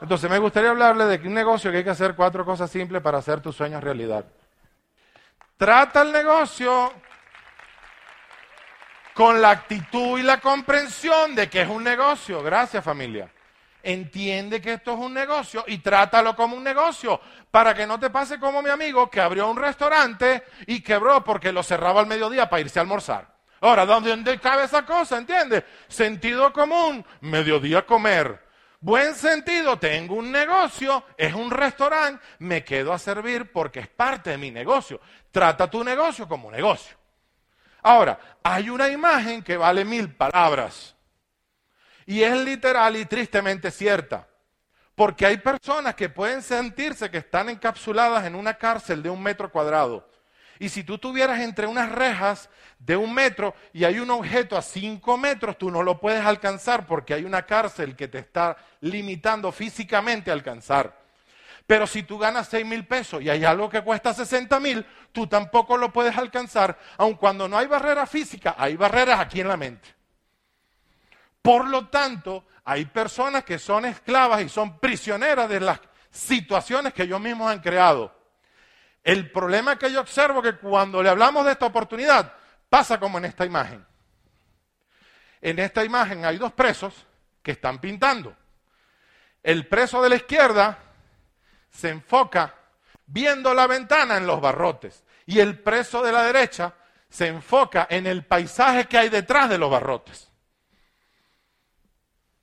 Entonces 0.00 0.28
me 0.30 0.38
gustaría 0.38 0.70
hablarle 0.70 1.04
de 1.04 1.26
un 1.26 1.34
negocio 1.34 1.70
que 1.70 1.78
hay 1.78 1.84
que 1.84 1.90
hacer 1.90 2.14
cuatro 2.14 2.44
cosas 2.44 2.70
simples 2.70 3.00
para 3.02 3.18
hacer 3.18 3.40
tus 3.40 3.54
sueños 3.54 3.82
realidad. 3.82 4.24
Trata 5.56 6.02
el 6.02 6.12
negocio 6.12 6.92
con 9.14 9.40
la 9.40 9.50
actitud 9.50 10.18
y 10.18 10.22
la 10.22 10.40
comprensión 10.40 11.34
de 11.34 11.48
que 11.48 11.62
es 11.62 11.68
un 11.68 11.84
negocio. 11.84 12.42
Gracias 12.42 12.84
familia. 12.84 13.30
Entiende 13.82 14.60
que 14.60 14.74
esto 14.74 14.92
es 14.92 14.98
un 14.98 15.12
negocio 15.12 15.64
y 15.66 15.78
trátalo 15.78 16.36
como 16.36 16.56
un 16.56 16.62
negocio 16.62 17.20
para 17.50 17.74
que 17.74 17.86
no 17.86 17.98
te 17.98 18.10
pase 18.10 18.38
como 18.38 18.62
mi 18.62 18.70
amigo 18.70 19.10
que 19.10 19.20
abrió 19.20 19.48
un 19.48 19.56
restaurante 19.56 20.44
y 20.66 20.80
quebró 20.80 21.24
porque 21.24 21.52
lo 21.52 21.62
cerraba 21.62 22.00
al 22.00 22.06
mediodía 22.06 22.48
para 22.48 22.60
irse 22.60 22.78
a 22.78 22.82
almorzar. 22.82 23.32
Ahora, 23.60 23.86
¿dónde 23.86 24.38
cabe 24.40 24.64
esa 24.64 24.84
cosa? 24.84 25.18
¿Entiendes? 25.18 25.64
Sentido 25.88 26.52
común, 26.52 27.04
mediodía 27.20 27.86
comer. 27.86 28.42
Buen 28.80 29.14
sentido, 29.14 29.78
tengo 29.78 30.16
un 30.16 30.32
negocio, 30.32 31.04
es 31.16 31.32
un 31.34 31.52
restaurante, 31.52 32.20
me 32.40 32.64
quedo 32.64 32.92
a 32.92 32.98
servir 32.98 33.52
porque 33.52 33.78
es 33.78 33.88
parte 33.88 34.30
de 34.30 34.38
mi 34.38 34.50
negocio. 34.50 35.00
Trata 35.30 35.70
tu 35.70 35.84
negocio 35.84 36.26
como 36.26 36.50
negocio. 36.50 36.96
Ahora, 37.82 38.18
hay 38.42 38.70
una 38.70 38.88
imagen 38.88 39.42
que 39.42 39.56
vale 39.56 39.84
mil 39.84 40.12
palabras. 40.12 40.91
Y 42.06 42.22
es 42.22 42.36
literal 42.38 42.96
y 42.96 43.04
tristemente 43.04 43.70
cierta. 43.70 44.28
Porque 44.94 45.26
hay 45.26 45.38
personas 45.38 45.94
que 45.94 46.08
pueden 46.08 46.42
sentirse 46.42 47.10
que 47.10 47.18
están 47.18 47.48
encapsuladas 47.48 48.24
en 48.26 48.34
una 48.34 48.54
cárcel 48.54 49.02
de 49.02 49.10
un 49.10 49.22
metro 49.22 49.50
cuadrado. 49.50 50.08
Y 50.58 50.68
si 50.68 50.84
tú 50.84 50.98
tuvieras 50.98 51.40
entre 51.40 51.66
unas 51.66 51.90
rejas 51.90 52.48
de 52.78 52.96
un 52.96 53.12
metro 53.12 53.54
y 53.72 53.84
hay 53.84 53.98
un 53.98 54.10
objeto 54.10 54.56
a 54.56 54.62
cinco 54.62 55.16
metros, 55.16 55.58
tú 55.58 55.70
no 55.70 55.82
lo 55.82 55.98
puedes 55.98 56.24
alcanzar 56.24 56.86
porque 56.86 57.14
hay 57.14 57.24
una 57.24 57.42
cárcel 57.46 57.96
que 57.96 58.06
te 58.06 58.18
está 58.18 58.56
limitando 58.80 59.50
físicamente 59.50 60.30
a 60.30 60.34
alcanzar. 60.34 61.02
Pero 61.66 61.86
si 61.86 62.02
tú 62.02 62.18
ganas 62.18 62.48
seis 62.48 62.66
mil 62.66 62.86
pesos 62.86 63.22
y 63.22 63.30
hay 63.30 63.44
algo 63.44 63.68
que 63.70 63.82
cuesta 63.82 64.12
60 64.12 64.60
mil, 64.60 64.86
tú 65.10 65.26
tampoco 65.26 65.76
lo 65.76 65.92
puedes 65.92 66.16
alcanzar, 66.16 66.78
aun 66.96 67.14
cuando 67.14 67.48
no 67.48 67.56
hay 67.56 67.66
barrera 67.66 68.06
física, 68.06 68.54
hay 68.58 68.76
barreras 68.76 69.20
aquí 69.20 69.40
en 69.40 69.48
la 69.48 69.56
mente. 69.56 70.01
Por 71.42 71.68
lo 71.68 71.88
tanto, 71.88 72.46
hay 72.64 72.84
personas 72.86 73.44
que 73.44 73.58
son 73.58 73.84
esclavas 73.84 74.42
y 74.42 74.48
son 74.48 74.78
prisioneras 74.78 75.48
de 75.48 75.60
las 75.60 75.80
situaciones 76.10 76.94
que 76.94 77.02
ellos 77.02 77.20
mismos 77.20 77.50
han 77.50 77.60
creado. 77.60 78.14
El 79.02 79.32
problema 79.32 79.76
que 79.76 79.90
yo 79.90 80.00
observo 80.00 80.40
que 80.40 80.56
cuando 80.56 81.02
le 81.02 81.08
hablamos 81.08 81.44
de 81.44 81.52
esta 81.52 81.66
oportunidad, 81.66 82.32
pasa 82.68 83.00
como 83.00 83.18
en 83.18 83.24
esta 83.24 83.44
imagen. 83.44 83.84
En 85.40 85.58
esta 85.58 85.84
imagen 85.84 86.24
hay 86.24 86.38
dos 86.38 86.52
presos 86.52 86.94
que 87.42 87.50
están 87.50 87.80
pintando. 87.80 88.36
El 89.42 89.66
preso 89.66 90.00
de 90.00 90.08
la 90.08 90.16
izquierda 90.16 90.78
se 91.68 91.88
enfoca 91.88 92.54
viendo 93.06 93.52
la 93.52 93.66
ventana 93.66 94.16
en 94.16 94.26
los 94.26 94.40
barrotes 94.40 95.02
y 95.26 95.40
el 95.40 95.58
preso 95.58 96.02
de 96.02 96.12
la 96.12 96.22
derecha 96.22 96.74
se 97.08 97.26
enfoca 97.26 97.88
en 97.90 98.06
el 98.06 98.24
paisaje 98.24 98.86
que 98.86 98.98
hay 98.98 99.08
detrás 99.08 99.50
de 99.50 99.58
los 99.58 99.70
barrotes. 99.70 100.31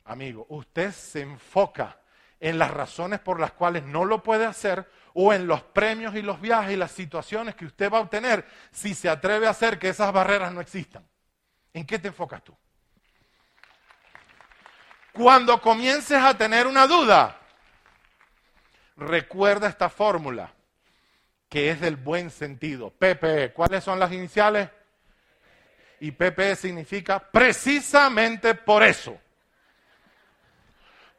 Amigo, 0.09 0.47
usted 0.49 0.91
se 0.91 1.21
enfoca 1.21 1.99
en 2.39 2.57
las 2.57 2.71
razones 2.71 3.19
por 3.19 3.39
las 3.39 3.51
cuales 3.51 3.83
no 3.83 4.05
lo 4.05 4.23
puede 4.23 4.47
hacer 4.47 4.89
o 5.13 5.33
en 5.33 5.45
los 5.45 5.61
premios 5.61 6.15
y 6.15 6.23
los 6.23 6.41
viajes 6.41 6.73
y 6.73 6.77
las 6.77 6.91
situaciones 6.91 7.53
que 7.53 7.65
usted 7.65 7.91
va 7.91 7.99
a 7.99 8.01
obtener 8.01 8.43
si 8.71 8.95
se 8.95 9.07
atreve 9.07 9.45
a 9.45 9.51
hacer 9.51 9.77
que 9.77 9.89
esas 9.89 10.11
barreras 10.11 10.51
no 10.51 10.61
existan. 10.61 11.07
¿En 11.73 11.85
qué 11.85 11.99
te 11.99 12.07
enfocas 12.07 12.43
tú? 12.43 12.57
Cuando 15.13 15.61
comiences 15.61 16.17
a 16.17 16.35
tener 16.35 16.65
una 16.65 16.87
duda, 16.87 17.37
recuerda 18.97 19.67
esta 19.67 19.89
fórmula 19.89 20.51
que 21.47 21.69
es 21.69 21.81
del 21.81 21.97
buen 21.97 22.31
sentido. 22.31 22.89
PPE, 22.89 23.53
¿cuáles 23.53 23.83
son 23.83 23.99
las 23.99 24.11
iniciales? 24.11 24.69
Y 25.99 26.09
PPE 26.09 26.55
significa 26.55 27.19
precisamente 27.19 28.55
por 28.55 28.81
eso. 28.81 29.15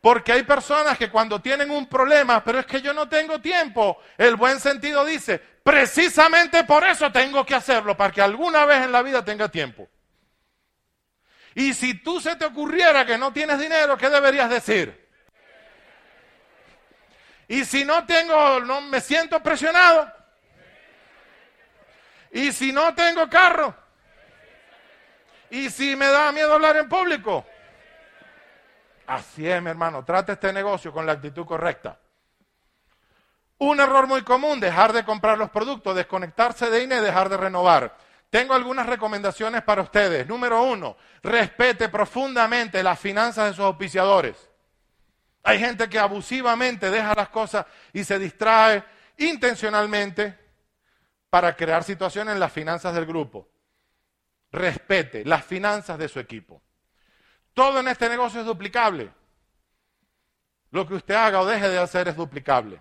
Porque 0.01 0.33
hay 0.33 0.45
personas 0.45 0.97
que 0.97 1.11
cuando 1.11 1.41
tienen 1.41 1.71
un 1.71 1.87
problema, 1.87 2.43
pero 2.43 2.59
es 2.59 2.67
que 2.67 2.81
yo 2.81 2.95
no 2.95 3.09
tengo 3.09 3.41
tiempo, 3.41 3.99
el 4.17 4.37
buen 4.37 4.59
sentido 4.59 5.05
dice, 5.05 5.39
precisamente 5.39 6.65
por 6.65 6.85
eso 6.85 7.13
tengo 7.13 7.45
que 7.45 7.55
hacerlo, 7.55 7.97
para 7.97 8.13
que 8.13 8.23
alguna 8.23 8.65
vez 8.65 8.83
en 8.85 8.93
la 8.93 9.03
vida 9.03 9.23
tenga 9.25 9.49
tiempo. 9.51 9.89
Y 11.55 11.75
si 11.75 11.95
tú 11.95 12.21
se 12.21 12.37
te 12.37 12.47
ocurriera 12.47 13.05
que 13.05 13.19
no 13.19 13.33
tienes 13.33 13.59
dinero, 13.59 13.99
¿qué 13.99 14.09
deberías 14.09 14.49
decir? 14.49 15.09
Y 17.49 17.65
si 17.65 17.85
no 17.85 18.07
tengo, 18.07 18.61
no 18.61 18.81
me 18.81 19.01
siento 19.01 19.43
presionado. 19.43 20.11
Y 22.31 22.53
si 22.53 22.73
no 22.73 22.95
tengo 22.95 23.29
carro. 23.29 23.75
Y 25.51 25.69
si 25.69 25.97
me 25.97 26.07
da 26.07 26.31
miedo 26.31 26.55
hablar 26.55 26.77
en 26.77 26.89
público. 26.89 27.45
Así 29.11 29.49
es, 29.49 29.61
mi 29.61 29.71
hermano. 29.71 30.05
Trata 30.05 30.35
este 30.35 30.53
negocio 30.53 30.93
con 30.93 31.05
la 31.05 31.13
actitud 31.13 31.45
correcta. 31.45 31.99
Un 33.59 33.81
error 33.81 34.07
muy 34.07 34.23
común, 34.23 34.61
dejar 34.61 34.93
de 34.93 35.05
comprar 35.05 35.37
los 35.37 35.51
productos, 35.51 35.97
desconectarse 35.97 36.71
de 36.71 36.85
INE 36.85 36.99
y 36.99 37.01
dejar 37.01 37.29
de 37.29 37.37
renovar. 37.37 37.97
Tengo 38.31 38.55
algunas 38.55 38.87
recomendaciones 38.87 39.63
para 39.65 39.83
ustedes. 39.83 40.29
Número 40.29 40.63
uno, 40.63 40.97
respete 41.25 41.89
profundamente 41.89 42.85
las 42.85 43.01
finanzas 43.01 43.47
de 43.47 43.57
sus 43.57 43.65
auspiciadores. 43.65 44.49
Hay 45.43 45.59
gente 45.59 45.89
que 45.89 45.99
abusivamente 45.99 46.89
deja 46.89 47.13
las 47.13 47.31
cosas 47.31 47.67
y 47.93 48.05
se 48.05 48.17
distrae 48.17 48.85
intencionalmente 49.17 50.39
para 51.31 51.57
crear 51.57 51.83
situaciones 51.83 52.35
en 52.35 52.41
las 52.41 52.53
finanzas 52.53 52.95
del 52.95 53.07
grupo. 53.07 53.49
Respete 54.53 55.25
las 55.25 55.45
finanzas 55.45 55.99
de 55.99 56.07
su 56.07 56.21
equipo. 56.21 56.63
Todo 57.61 57.81
en 57.81 57.89
este 57.89 58.09
negocio 58.09 58.41
es 58.41 58.47
duplicable. 58.47 59.11
Lo 60.71 60.89
que 60.89 60.95
usted 60.95 61.15
haga 61.15 61.43
o 61.43 61.45
deje 61.45 61.69
de 61.69 61.79
hacer 61.79 62.09
es 62.09 62.17
duplicable. 62.17 62.81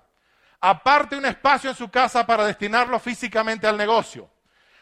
Aparte 0.61 1.17
un 1.17 1.25
espacio 1.25 1.71
en 1.71 1.75
su 1.75 1.91
casa 1.91 2.25
para 2.25 2.45
destinarlo 2.45 2.97
físicamente 2.97 3.67
al 3.67 3.75
negocio. 3.75 4.29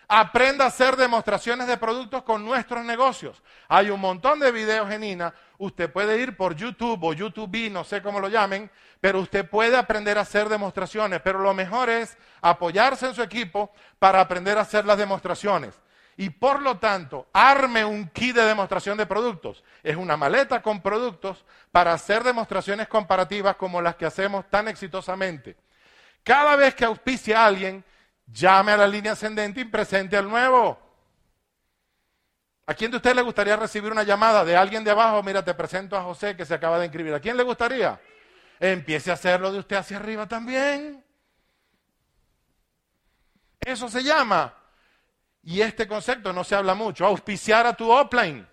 Aprenda 0.08 0.66
a 0.66 0.68
hacer 0.68 0.96
demostraciones 0.98 1.66
de 1.66 1.77
productos 1.77 2.22
con 2.22 2.46
nuestros 2.46 2.86
negocios. 2.86 3.42
Hay 3.68 3.89
un 3.89 4.00
montón 4.00 4.38
de 4.39 4.51
videos 4.51 4.92
en 4.92 5.04
INA. 5.04 5.34
Usted 5.58 5.92
puede 5.92 6.22
ir 6.22 6.38
por 6.38 6.56
YouTube 6.56 7.04
o 7.04 7.13
YouTube, 7.13 7.72
no 7.72 7.84
sé 7.84 8.00
cómo 8.04 8.20
lo 8.20 8.30
llamen, 8.30 8.70
pero 9.01 9.20
usted 9.20 9.50
puede 9.50 9.77
aprender 9.77 10.20
a 10.20 10.22
hacer 10.22 10.48
demostraciones. 10.48 11.22
Pero 11.22 11.39
lo 11.39 11.56
mejor 11.56 11.89
es 11.89 12.20
apoyarse 12.44 13.08
en 13.08 13.16
su 13.16 13.24
equipo 13.24 13.72
para 13.98 14.22
aprender 14.22 14.60
a 14.60 14.62
hacer 14.62 14.86
las 14.86 15.00
demostraciones 15.00 15.82
y 16.18 16.32
por 16.32 16.62
lo 16.64 16.80
tanto 16.80 17.28
arme 17.32 17.86
un 17.86 18.10
kit 18.10 18.36
de 18.36 18.44
demostración 18.44 18.98
de 18.98 19.06
productos. 19.06 19.64
Es 19.84 19.96
una 19.96 20.18
maleta 20.18 20.64
con 20.64 20.82
productos 20.82 21.46
para 21.72 21.94
hacer 21.94 22.24
demostraciones 22.24 22.88
comparativas 22.88 23.56
como 23.56 23.82
las 23.82 23.96
que 23.96 24.08
hacemos 24.08 24.50
tan 24.50 24.68
exitosamente. 24.68 25.56
Cada 26.24 26.56
vez 26.56 26.74
que 26.74 26.86
auspicia 26.86 27.42
a 27.42 27.46
alguien, 27.46 27.86
llame 28.26 28.72
a 28.72 28.78
la 28.78 28.88
línea 28.88 29.12
ascendente 29.12 29.62
y 29.62 29.66
presente 29.66 30.18
al 30.18 30.28
nuevo. 30.28 30.80
¿A 32.66 32.74
quién 32.74 32.90
de 32.90 32.98
ustedes 32.98 33.16
le 33.16 33.22
gustaría 33.22 33.56
recibir 33.56 33.92
una 33.92 34.04
llamada 34.04 34.44
de 34.44 34.58
alguien 34.58 34.84
de 34.84 34.92
abajo? 34.92 35.22
Mira, 35.22 35.46
te 35.46 35.54
presento 35.54 35.96
a 35.96 36.04
José 36.04 36.36
que 36.36 36.46
se 36.46 36.56
acaba 36.56 36.80
de 36.80 36.86
inscribir. 36.86 37.14
¿A 37.14 37.20
quién 37.20 37.38
le 37.38 37.44
gustaría? 37.44 38.02
Empiece 38.60 39.12
a 39.12 39.14
hacerlo 39.14 39.52
de 39.52 39.60
usted 39.60 39.76
hacia 39.76 39.98
arriba 39.98 40.28
también. 40.28 41.02
Eso 43.62 43.88
se 43.88 44.04
llama 44.04 44.57
y 45.48 45.62
este 45.62 45.88
concepto 45.88 46.34
no 46.34 46.44
se 46.44 46.56
habla 46.56 46.75
mucho. 46.75 47.06
Auspiciar 47.06 47.66
a 47.66 47.74
tu 47.74 47.89
offline. 47.89 48.46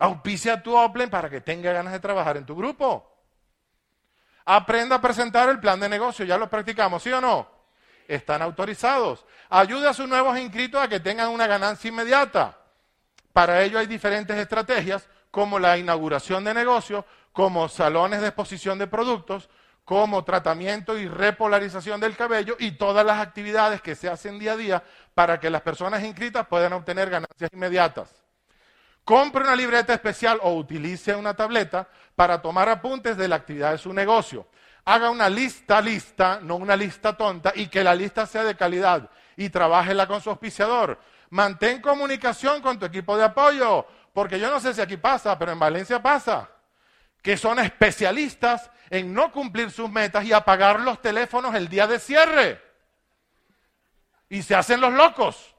Auspicia 0.00 0.54
a 0.54 0.62
tu 0.62 0.76
offline 0.76 1.08
para 1.08 1.30
que 1.30 1.40
tenga 1.40 1.72
ganas 1.72 1.92
de 1.92 2.00
trabajar 2.00 2.36
en 2.36 2.44
tu 2.44 2.56
grupo. 2.56 3.08
Aprenda 4.44 4.96
a 4.96 5.00
presentar 5.00 5.48
el 5.48 5.60
plan 5.60 5.78
de 5.78 5.88
negocio. 5.88 6.24
Ya 6.24 6.36
lo 6.36 6.50
practicamos, 6.50 7.00
¿sí 7.00 7.12
o 7.12 7.20
no? 7.20 7.48
Están 8.08 8.42
autorizados. 8.42 9.24
Ayude 9.48 9.88
a 9.88 9.94
sus 9.94 10.08
nuevos 10.08 10.36
inscritos 10.36 10.82
a 10.82 10.88
que 10.88 10.98
tengan 10.98 11.28
una 11.28 11.46
ganancia 11.46 11.90
inmediata. 11.90 12.58
Para 13.32 13.62
ello 13.62 13.78
hay 13.78 13.86
diferentes 13.86 14.36
estrategias 14.36 15.08
como 15.30 15.60
la 15.60 15.78
inauguración 15.78 16.42
de 16.42 16.54
negocios, 16.54 17.04
como 17.30 17.68
salones 17.68 18.20
de 18.20 18.26
exposición 18.26 18.80
de 18.80 18.88
productos, 18.88 19.48
como 19.86 20.24
tratamiento 20.24 20.98
y 20.98 21.06
repolarización 21.06 22.00
del 22.00 22.16
cabello 22.16 22.56
y 22.58 22.72
todas 22.72 23.06
las 23.06 23.20
actividades 23.20 23.80
que 23.80 23.94
se 23.94 24.08
hacen 24.08 24.36
día 24.36 24.52
a 24.52 24.56
día 24.56 24.82
para 25.14 25.38
que 25.38 25.48
las 25.48 25.62
personas 25.62 26.02
inscritas 26.02 26.44
puedan 26.48 26.72
obtener 26.72 27.08
ganancias 27.08 27.48
inmediatas. 27.52 28.12
Compre 29.04 29.44
una 29.44 29.54
libreta 29.54 29.94
especial 29.94 30.40
o 30.42 30.54
utilice 30.54 31.14
una 31.14 31.34
tableta 31.34 31.88
para 32.16 32.42
tomar 32.42 32.68
apuntes 32.68 33.16
de 33.16 33.28
la 33.28 33.36
actividad 33.36 33.70
de 33.70 33.78
su 33.78 33.92
negocio. 33.92 34.48
Haga 34.84 35.08
una 35.08 35.28
lista 35.28 35.80
lista, 35.80 36.40
no 36.42 36.56
una 36.56 36.74
lista 36.74 37.16
tonta, 37.16 37.52
y 37.54 37.68
que 37.68 37.84
la 37.84 37.94
lista 37.94 38.26
sea 38.26 38.42
de 38.42 38.56
calidad 38.56 39.08
y 39.36 39.50
trabájela 39.50 40.08
con 40.08 40.20
su 40.20 40.30
auspiciador. 40.30 40.98
Mantén 41.30 41.80
comunicación 41.80 42.60
con 42.60 42.76
tu 42.76 42.86
equipo 42.86 43.16
de 43.16 43.22
apoyo, 43.22 43.86
porque 44.12 44.40
yo 44.40 44.50
no 44.50 44.58
sé 44.58 44.74
si 44.74 44.80
aquí 44.80 44.96
pasa, 44.96 45.38
pero 45.38 45.52
en 45.52 45.60
Valencia 45.60 46.02
pasa, 46.02 46.50
que 47.26 47.36
son 47.36 47.58
especialistas 47.58 48.70
en 48.88 49.12
no 49.12 49.32
cumplir 49.32 49.72
sus 49.72 49.90
metas 49.90 50.24
y 50.24 50.32
apagar 50.32 50.78
los 50.78 51.02
teléfonos 51.02 51.56
el 51.56 51.68
día 51.68 51.88
de 51.88 51.98
cierre. 51.98 52.62
Y 54.28 54.44
se 54.44 54.54
hacen 54.54 54.80
los 54.80 54.92
locos. 54.92 55.56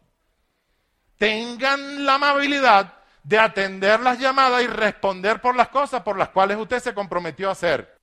Tengan 1.18 2.06
la 2.06 2.14
amabilidad 2.14 2.94
de 3.22 3.38
atender 3.38 4.00
las 4.00 4.18
llamadas 4.18 4.64
y 4.64 4.68
responder 4.68 5.42
por 5.42 5.58
las 5.58 5.68
cosas 5.68 6.04
por 6.04 6.18
las 6.18 6.30
cuales 6.30 6.56
usted 6.56 6.80
se 6.80 6.94
comprometió 6.94 7.50
a 7.50 7.52
hacer. 7.52 8.00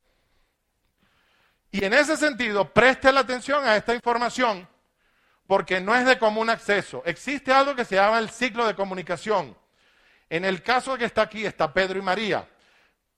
Y 1.71 1.87
en 1.87 1.95
ese 1.95 2.19
sentido, 2.19 2.71
preste 2.71 3.11
la 3.13 3.21
atención 3.21 3.65
a 3.65 3.77
esta 3.77 3.95
información 3.95 4.69
porque 5.47 5.81
no 5.81 5.97
es 5.97 6.05
de 6.05 6.19
común 6.19 6.51
acceso. 6.51 7.03
Existe 7.07 7.51
algo 7.51 7.75
que 7.75 7.87
se 7.87 7.95
llama 7.95 8.19
el 8.19 8.29
ciclo 8.29 8.67
de 8.67 8.75
comunicación. 8.75 9.57
En 10.29 10.45
el 10.45 10.63
caso 10.63 10.99
que 10.99 11.07
está 11.07 11.23
aquí, 11.23 11.47
está 11.47 11.73
Pedro 11.73 11.99
y 11.99 12.03
María. 12.03 12.47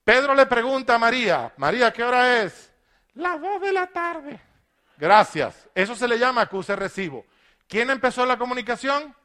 Pedro 0.07 0.37
le 0.37 0.47
pregunta 0.47 0.95
a 0.95 0.99
María, 0.99 1.53
María, 1.57 1.93
¿qué 1.93 2.05
hora 2.05 2.41
es? 2.41 2.73
Las 3.15 3.41
dos 3.41 3.61
de 3.61 3.73
la 3.73 3.89
tarde. 3.89 4.41
Gracias. 4.97 5.69
Eso 5.75 5.97
se 5.97 6.07
le 6.07 6.17
llama 6.17 6.43
acuse 6.43 6.77
recibo. 6.77 7.27
¿Quién 7.67 7.91
empezó 7.91 8.25
la 8.25 8.39
comunicación? 8.39 9.17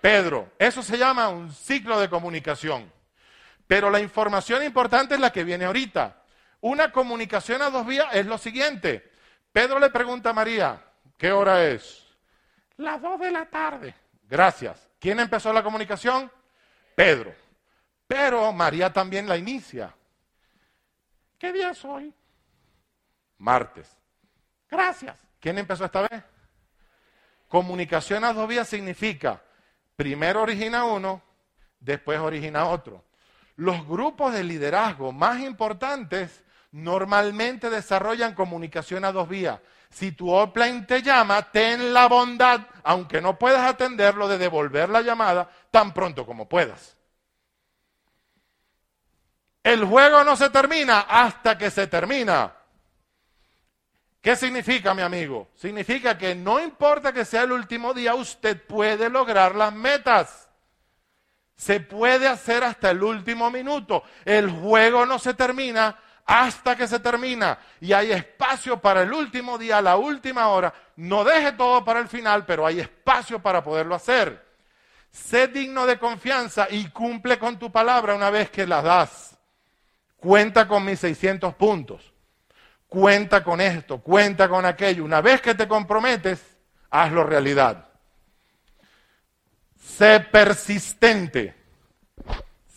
Pedro. 0.00 0.50
Eso 0.58 0.82
se 0.82 0.98
llama 0.98 1.28
un 1.28 1.52
ciclo 1.52 2.00
de 2.00 2.10
comunicación. 2.10 2.90
Pero 3.68 3.88
la 3.88 4.00
información 4.00 4.64
importante 4.64 5.14
es 5.14 5.20
la 5.20 5.30
que 5.30 5.44
viene 5.44 5.66
ahorita. 5.66 6.20
Una 6.60 6.90
comunicación 6.90 7.62
a 7.62 7.70
dos 7.70 7.86
vías 7.86 8.08
es 8.12 8.26
lo 8.26 8.36
siguiente. 8.36 9.08
Pedro 9.52 9.78
le 9.78 9.90
pregunta 9.90 10.30
a 10.30 10.32
María, 10.32 10.82
¿qué 11.16 11.30
hora 11.30 11.64
es? 11.66 12.04
Las 12.78 13.00
dos 13.00 13.20
de 13.20 13.30
la 13.30 13.46
tarde. 13.46 13.94
Gracias. 14.24 14.88
¿Quién 14.98 15.20
empezó 15.20 15.52
la 15.52 15.62
comunicación? 15.62 16.32
Pedro. 16.96 17.32
Pero 18.08 18.52
María 18.52 18.92
también 18.92 19.28
la 19.28 19.36
inicia. 19.36 19.94
¿Qué 21.38 21.52
día 21.52 21.70
es 21.70 21.84
hoy? 21.84 22.12
Martes. 23.38 23.96
Gracias. 24.70 25.18
¿Quién 25.40 25.58
empezó 25.58 25.84
esta 25.84 26.02
vez? 26.02 26.22
Comunicación 27.48 28.24
a 28.24 28.32
dos 28.32 28.48
vías 28.48 28.68
significa, 28.68 29.42
primero 29.94 30.42
origina 30.42 30.84
uno, 30.84 31.22
después 31.78 32.18
origina 32.18 32.66
otro. 32.66 33.04
Los 33.56 33.86
grupos 33.86 34.32
de 34.32 34.44
liderazgo 34.44 35.12
más 35.12 35.40
importantes 35.40 36.42
normalmente 36.72 37.70
desarrollan 37.70 38.34
comunicación 38.34 39.04
a 39.04 39.12
dos 39.12 39.28
vías. 39.28 39.60
Si 39.88 40.12
tu 40.12 40.30
offline 40.30 40.86
te 40.86 41.00
llama, 41.00 41.50
ten 41.52 41.94
la 41.94 42.08
bondad, 42.08 42.60
aunque 42.82 43.20
no 43.20 43.38
puedas 43.38 43.68
atenderlo, 43.68 44.28
de 44.28 44.38
devolver 44.38 44.88
la 44.88 45.00
llamada 45.00 45.48
tan 45.70 45.94
pronto 45.94 46.26
como 46.26 46.48
puedas. 46.48 46.96
El 49.66 49.84
juego 49.84 50.22
no 50.22 50.36
se 50.36 50.48
termina 50.50 51.00
hasta 51.08 51.58
que 51.58 51.72
se 51.72 51.88
termina. 51.88 52.52
¿Qué 54.20 54.36
significa, 54.36 54.94
mi 54.94 55.02
amigo? 55.02 55.48
Significa 55.56 56.16
que 56.16 56.36
no 56.36 56.60
importa 56.60 57.12
que 57.12 57.24
sea 57.24 57.42
el 57.42 57.50
último 57.50 57.92
día, 57.92 58.14
usted 58.14 58.64
puede 58.64 59.10
lograr 59.10 59.56
las 59.56 59.72
metas. 59.72 60.48
Se 61.56 61.80
puede 61.80 62.28
hacer 62.28 62.62
hasta 62.62 62.90
el 62.90 63.02
último 63.02 63.50
minuto. 63.50 64.04
El 64.24 64.48
juego 64.50 65.04
no 65.04 65.18
se 65.18 65.34
termina 65.34 65.98
hasta 66.24 66.76
que 66.76 66.86
se 66.86 67.00
termina. 67.00 67.58
Y 67.80 67.92
hay 67.92 68.12
espacio 68.12 68.80
para 68.80 69.02
el 69.02 69.12
último 69.12 69.58
día, 69.58 69.82
la 69.82 69.96
última 69.96 70.46
hora. 70.46 70.72
No 70.94 71.24
deje 71.24 71.50
todo 71.54 71.84
para 71.84 71.98
el 71.98 72.06
final, 72.06 72.46
pero 72.46 72.64
hay 72.64 72.78
espacio 72.78 73.42
para 73.42 73.64
poderlo 73.64 73.96
hacer. 73.96 74.46
Sé 75.10 75.48
digno 75.48 75.86
de 75.86 75.98
confianza 75.98 76.68
y 76.70 76.88
cumple 76.90 77.36
con 77.36 77.58
tu 77.58 77.72
palabra 77.72 78.14
una 78.14 78.30
vez 78.30 78.48
que 78.48 78.64
la 78.64 78.80
das. 78.80 79.35
Cuenta 80.16 80.66
con 80.66 80.84
mis 80.84 80.98
600 81.00 81.54
puntos. 81.54 82.12
Cuenta 82.88 83.42
con 83.42 83.60
esto, 83.60 83.98
cuenta 83.98 84.48
con 84.48 84.64
aquello. 84.64 85.04
Una 85.04 85.20
vez 85.20 85.40
que 85.40 85.54
te 85.54 85.66
comprometes, 85.66 86.40
hazlo 86.90 87.24
realidad. 87.24 87.88
Sé 89.78 90.20
persistente. 90.20 91.54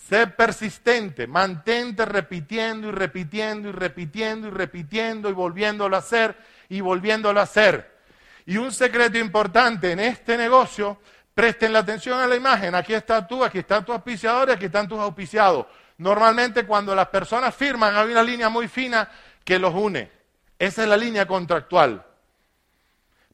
Sé 0.09 0.25
persistente, 0.25 1.27
mantente 1.27 2.03
repitiendo 2.03 2.87
y 2.87 2.91
repitiendo 2.91 3.69
y 3.69 3.71
repitiendo 3.71 4.47
y 4.47 4.51
repitiendo 4.51 5.29
y 5.29 5.33
volviéndolo 5.33 5.95
a 5.95 5.99
hacer 5.99 6.35
y 6.67 6.81
volviéndolo 6.81 7.39
a 7.39 7.43
hacer. 7.43 7.99
Y 8.47 8.57
un 8.57 8.71
secreto 8.71 9.19
importante 9.19 9.91
en 9.91 9.99
este 9.99 10.35
negocio, 10.35 10.99
presten 11.35 11.71
la 11.71 11.79
atención 11.79 12.19
a 12.19 12.25
la 12.25 12.35
imagen. 12.35 12.73
Aquí 12.73 12.95
está 12.95 13.27
tú, 13.27 13.43
aquí 13.43 13.59
están 13.59 13.85
tus 13.85 13.93
auspiciadores, 13.93 14.55
aquí 14.55 14.65
están 14.65 14.87
tus 14.87 14.97
auspiciados. 14.97 15.67
Normalmente 15.99 16.65
cuando 16.65 16.95
las 16.95 17.09
personas 17.09 17.53
firman 17.53 17.95
hay 17.95 18.11
una 18.11 18.23
línea 18.23 18.47
muy 18.47 18.69
fina 18.69 19.09
que 19.43 19.59
los 19.59 19.73
une. 19.73 20.09
Esa 20.57 20.83
es 20.83 20.87
la 20.89 20.95
línea 20.95 21.25
contractual. 21.25 22.05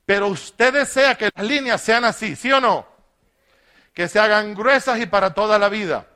Pero 0.04 0.28
usted 0.28 0.74
desea 0.74 1.16
que 1.16 1.30
las 1.36 1.46
líneas 1.46 1.80
sean 1.82 2.06
así, 2.06 2.36
¿sí 2.36 2.52
o 2.52 2.60
no? 2.60 2.88
Que 3.94 4.08
se 4.08 4.20
hagan 4.20 4.56
gruesas 4.56 5.00
y 5.00 5.06
para 5.06 5.34
toda 5.34 5.60
la 5.60 5.70
vida. 5.70 6.08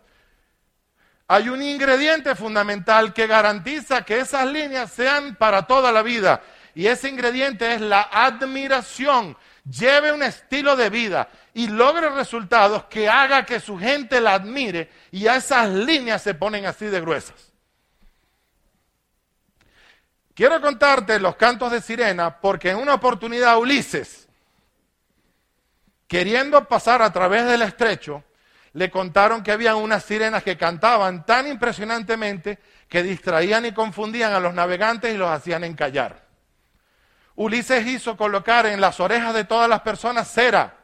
Hay 1.28 1.50
un 1.50 1.62
ingrediente 1.62 2.34
fundamental 2.34 3.14
que 3.14 3.28
garantiza 3.28 4.04
que 4.04 4.20
esas 4.20 4.48
líneas 4.48 4.92
sean 4.92 5.36
para 5.36 5.68
toda 5.68 5.92
la 5.92 6.02
vida. 6.02 6.42
Y 6.74 6.88
ese 6.88 7.10
ingrediente 7.10 7.76
es 7.76 7.82
la 7.82 8.10
admiración. 8.12 9.38
Lleve 9.64 10.12
un 10.12 10.24
estilo 10.24 10.76
de 10.76 10.90
vida 10.90 11.30
y 11.54 11.68
logre 11.68 12.10
resultados 12.10 12.86
que 12.86 13.10
haga 13.10 13.46
que 13.46 13.60
su 13.60 13.78
gente 13.78 14.22
la 14.22 14.36
admire 14.36 14.90
y 15.12 15.28
a 15.28 15.36
esas 15.36 15.70
líneas 15.70 16.22
se 16.22 16.34
ponen 16.34 16.66
así 16.66 16.86
de 16.86 17.02
gruesas. 17.02 17.52
Quiero 20.34 20.62
contarte 20.62 21.20
los 21.20 21.36
cantos 21.36 21.72
de 21.72 21.82
sirena 21.82 22.40
porque 22.40 22.70
en 22.70 22.78
una 22.78 22.94
oportunidad 22.94 23.58
Ulises, 23.58 24.30
queriendo 26.08 26.66
pasar 26.66 27.02
a 27.02 27.12
través 27.12 27.46
del 27.46 27.62
estrecho, 27.62 28.24
le 28.74 28.90
contaron 28.90 29.44
que 29.44 29.52
había 29.52 29.76
unas 29.76 30.06
sirenas 30.06 30.44
que 30.44 30.58
cantaban 30.58 31.26
tan 31.26 31.48
impresionantemente 31.48 32.60
que 32.88 33.04
distraían 33.04 33.66
y 33.66 33.74
confundían 33.74 34.32
a 34.32 34.40
los 34.40 34.54
navegantes 34.54 35.14
y 35.14 35.18
los 35.18 35.30
hacían 35.30 35.66
encallar. 35.66 36.29
Ulises 37.40 37.88
hizo 37.88 38.18
colocar 38.18 38.66
en 38.66 38.82
las 38.82 39.00
orejas 39.00 39.34
de 39.34 39.46
todas 39.46 39.70
las 39.70 39.80
personas 39.80 40.30
cera 40.30 40.76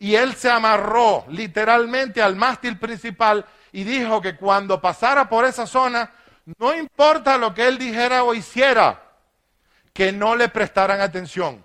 y 0.00 0.16
él 0.16 0.34
se 0.34 0.50
amarró 0.50 1.24
literalmente 1.28 2.20
al 2.20 2.34
mástil 2.34 2.80
principal 2.80 3.46
y 3.70 3.84
dijo 3.84 4.20
que 4.20 4.34
cuando 4.34 4.80
pasara 4.80 5.28
por 5.28 5.44
esa 5.44 5.68
zona 5.68 6.10
no 6.58 6.74
importa 6.74 7.38
lo 7.38 7.54
que 7.54 7.68
él 7.68 7.78
dijera 7.78 8.24
o 8.24 8.34
hiciera, 8.34 9.00
que 9.92 10.10
no 10.10 10.34
le 10.34 10.48
prestaran 10.48 11.00
atención. 11.00 11.64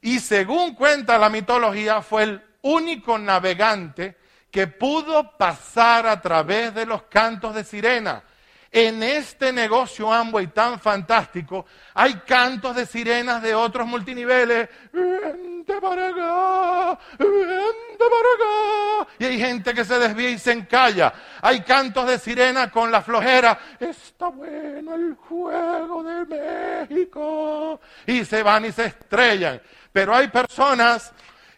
Y 0.00 0.20
según 0.20 0.76
cuenta 0.76 1.18
la 1.18 1.28
mitología, 1.28 2.00
fue 2.00 2.22
el 2.22 2.42
único 2.62 3.18
navegante 3.18 4.18
que 4.52 4.68
pudo 4.68 5.36
pasar 5.36 6.06
a 6.06 6.20
través 6.20 6.72
de 6.74 6.86
los 6.86 7.02
cantos 7.04 7.56
de 7.56 7.64
sirena. 7.64 8.22
En 8.74 9.02
este 9.02 9.52
negocio 9.52 10.10
Amway 10.10 10.46
tan 10.46 10.80
fantástico, 10.80 11.66
hay 11.92 12.14
cantos 12.20 12.74
de 12.74 12.86
sirenas 12.86 13.42
de 13.42 13.54
otros 13.54 13.86
multiniveles. 13.86 14.66
Vente 14.90 15.78
para 15.78 16.08
acá, 16.08 16.98
vente 17.18 17.98
para 17.98 19.04
acá. 19.04 19.10
Y 19.18 19.24
hay 19.26 19.38
gente 19.38 19.74
que 19.74 19.84
se 19.84 19.98
desvía 19.98 20.30
y 20.30 20.38
se 20.38 20.52
encalla. 20.52 21.12
Hay 21.42 21.60
cantos 21.60 22.06
de 22.06 22.18
sirena 22.18 22.70
con 22.70 22.90
la 22.90 23.02
flojera. 23.02 23.58
Está 23.78 24.28
bueno 24.28 24.94
el 24.94 25.16
juego 25.16 26.02
de 26.02 26.88
México. 26.88 27.78
Y 28.06 28.24
se 28.24 28.42
van 28.42 28.64
y 28.64 28.72
se 28.72 28.86
estrellan. 28.86 29.60
Pero 29.92 30.16
hay 30.16 30.28
personas 30.28 31.12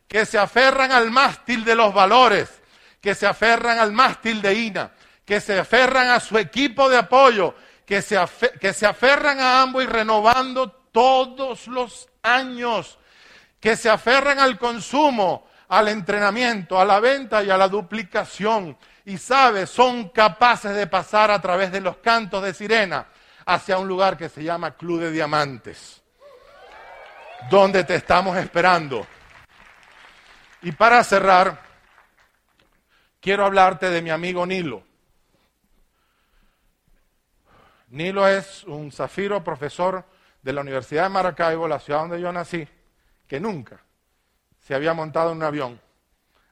que 0.08 0.26
se 0.26 0.36
aferran 0.36 0.90
al 0.90 1.12
mástil 1.12 1.64
de 1.64 1.76
los 1.76 1.94
valores, 1.94 2.60
que 3.00 3.14
se 3.14 3.24
aferran 3.24 3.78
al 3.78 3.92
mástil 3.92 4.42
de 4.42 4.54
INA 4.54 4.90
que 5.24 5.40
se 5.40 5.58
aferran 5.58 6.10
a 6.10 6.20
su 6.20 6.38
equipo 6.38 6.88
de 6.88 6.98
apoyo, 6.98 7.54
que 7.86 8.02
se, 8.02 8.18
que 8.60 8.72
se 8.72 8.86
aferran 8.86 9.40
a 9.40 9.62
ambos 9.62 9.84
y 9.84 9.86
renovando 9.86 10.70
todos 10.70 11.66
los 11.66 12.08
años, 12.22 12.98
que 13.60 13.76
se 13.76 13.88
aferran 13.88 14.38
al 14.38 14.58
consumo, 14.58 15.48
al 15.68 15.88
entrenamiento, 15.88 16.78
a 16.78 16.84
la 16.84 17.00
venta 17.00 17.42
y 17.42 17.50
a 17.50 17.56
la 17.56 17.68
duplicación. 17.68 18.76
Y 19.06 19.18
sabe, 19.18 19.66
son 19.66 20.10
capaces 20.10 20.74
de 20.74 20.86
pasar 20.86 21.30
a 21.30 21.40
través 21.40 21.72
de 21.72 21.80
los 21.80 21.98
cantos 21.98 22.42
de 22.42 22.54
sirena 22.54 23.06
hacia 23.46 23.78
un 23.78 23.88
lugar 23.88 24.16
que 24.16 24.28
se 24.28 24.42
llama 24.42 24.76
Club 24.76 25.00
de 25.00 25.10
Diamantes, 25.10 26.02
donde 27.50 27.84
te 27.84 27.96
estamos 27.96 28.36
esperando. 28.36 29.06
Y 30.62 30.72
para 30.72 31.04
cerrar, 31.04 31.60
quiero 33.20 33.44
hablarte 33.44 33.90
de 33.90 34.00
mi 34.00 34.10
amigo 34.10 34.46
Nilo. 34.46 34.82
Nilo 37.94 38.26
es 38.26 38.64
un 38.64 38.90
zafiro 38.90 39.44
profesor 39.44 40.04
de 40.42 40.52
la 40.52 40.62
Universidad 40.62 41.04
de 41.04 41.10
Maracaibo, 41.10 41.68
la 41.68 41.78
ciudad 41.78 42.00
donde 42.00 42.20
yo 42.20 42.32
nací, 42.32 42.66
que 43.24 43.38
nunca 43.38 43.80
se 44.58 44.74
había 44.74 44.92
montado 44.94 45.30
en 45.30 45.36
un 45.36 45.44
avión 45.44 45.80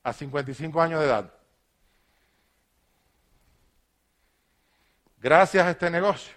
a 0.05 0.13
55 0.13 0.81
años 0.81 1.01
de 1.01 1.07
edad. 1.07 1.35
Gracias 5.19 5.67
a 5.67 5.71
este 5.71 5.91
negocio, 5.91 6.33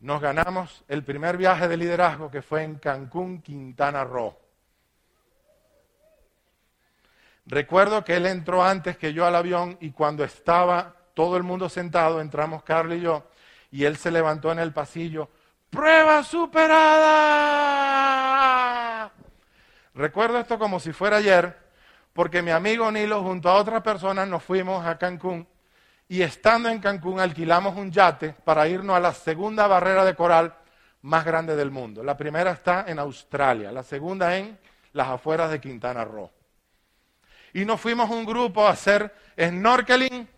nos 0.00 0.20
ganamos 0.20 0.84
el 0.88 1.04
primer 1.04 1.36
viaje 1.36 1.68
de 1.68 1.76
liderazgo 1.76 2.32
que 2.32 2.42
fue 2.42 2.64
en 2.64 2.80
Cancún, 2.80 3.40
Quintana 3.42 4.02
Roo. 4.02 4.36
Recuerdo 7.46 8.04
que 8.04 8.16
él 8.16 8.26
entró 8.26 8.64
antes 8.64 8.98
que 8.98 9.12
yo 9.12 9.24
al 9.24 9.36
avión 9.36 9.76
y 9.80 9.92
cuando 9.92 10.24
estaba 10.24 10.96
todo 11.14 11.36
el 11.36 11.42
mundo 11.42 11.68
sentado, 11.68 12.20
entramos 12.20 12.62
Carlos 12.62 12.98
y 12.98 13.00
yo, 13.00 13.24
y 13.70 13.84
él 13.84 13.96
se 13.96 14.10
levantó 14.10 14.52
en 14.52 14.58
el 14.58 14.72
pasillo, 14.72 15.30
prueba 15.70 16.22
superada. 16.22 17.14
Recuerdo 19.94 20.38
esto 20.38 20.58
como 20.58 20.80
si 20.80 20.92
fuera 20.92 21.16
ayer, 21.18 21.56
porque 22.12 22.42
mi 22.42 22.50
amigo 22.50 22.90
Nilo 22.90 23.22
junto 23.22 23.48
a 23.48 23.54
otras 23.54 23.82
personas 23.82 24.28
nos 24.28 24.42
fuimos 24.42 24.84
a 24.84 24.98
Cancún 24.98 25.46
y 26.08 26.22
estando 26.22 26.68
en 26.68 26.80
Cancún 26.80 27.18
alquilamos 27.18 27.76
un 27.76 27.90
yate 27.90 28.34
para 28.44 28.68
irnos 28.68 28.96
a 28.96 29.00
la 29.00 29.12
segunda 29.12 29.66
barrera 29.66 30.04
de 30.04 30.14
coral 30.14 30.54
más 31.02 31.24
grande 31.24 31.56
del 31.56 31.70
mundo. 31.70 32.02
La 32.02 32.16
primera 32.16 32.52
está 32.52 32.84
en 32.88 32.98
Australia, 32.98 33.72
la 33.72 33.82
segunda 33.82 34.36
en 34.36 34.58
las 34.92 35.08
afueras 35.08 35.50
de 35.50 35.60
Quintana 35.60 36.04
Roo. 36.04 36.30
Y 37.52 37.64
nos 37.64 37.80
fuimos 37.80 38.10
un 38.10 38.24
grupo 38.24 38.66
a 38.66 38.70
hacer 38.70 39.14
snorkeling 39.38 40.28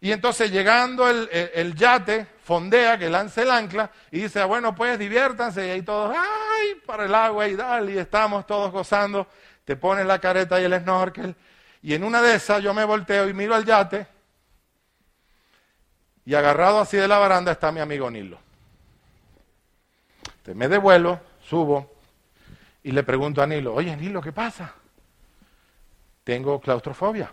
y 0.00 0.12
entonces 0.12 0.50
llegando 0.50 1.08
el, 1.08 1.74
yate, 1.74 2.26
fondea, 2.44 2.96
que 2.98 3.10
lance 3.10 3.42
el 3.42 3.50
ancla, 3.50 3.90
y 4.10 4.20
dice, 4.20 4.44
bueno, 4.44 4.74
pues 4.74 4.98
diviértanse, 4.98 5.66
y 5.66 5.70
ahí 5.70 5.82
todos, 5.82 6.16
ay, 6.16 6.76
para 6.86 7.06
el 7.06 7.14
agua 7.14 7.48
y 7.48 7.56
dale, 7.56 7.94
y 7.94 7.98
estamos 7.98 8.46
todos 8.46 8.70
gozando, 8.70 9.26
te 9.64 9.76
pones 9.76 10.06
la 10.06 10.20
careta 10.20 10.60
y 10.60 10.64
el 10.64 10.80
snorkel, 10.80 11.34
y 11.82 11.94
en 11.94 12.04
una 12.04 12.22
de 12.22 12.36
esas 12.36 12.62
yo 12.62 12.72
me 12.72 12.84
volteo 12.84 13.28
y 13.28 13.34
miro 13.34 13.54
al 13.54 13.64
yate, 13.64 14.06
y 16.24 16.34
agarrado 16.34 16.80
así 16.80 16.96
de 16.96 17.08
la 17.08 17.18
baranda 17.18 17.50
está 17.52 17.72
mi 17.72 17.80
amigo 17.80 18.10
Nilo. 18.10 18.38
Me 20.54 20.68
devuelvo, 20.68 21.20
subo, 21.42 21.92
y 22.82 22.92
le 22.92 23.02
pregunto 23.02 23.42
a 23.42 23.46
Nilo, 23.46 23.74
oye 23.74 23.94
Nilo, 23.96 24.22
¿qué 24.22 24.32
pasa? 24.32 24.72
Tengo 26.24 26.60
claustrofobia. 26.60 27.32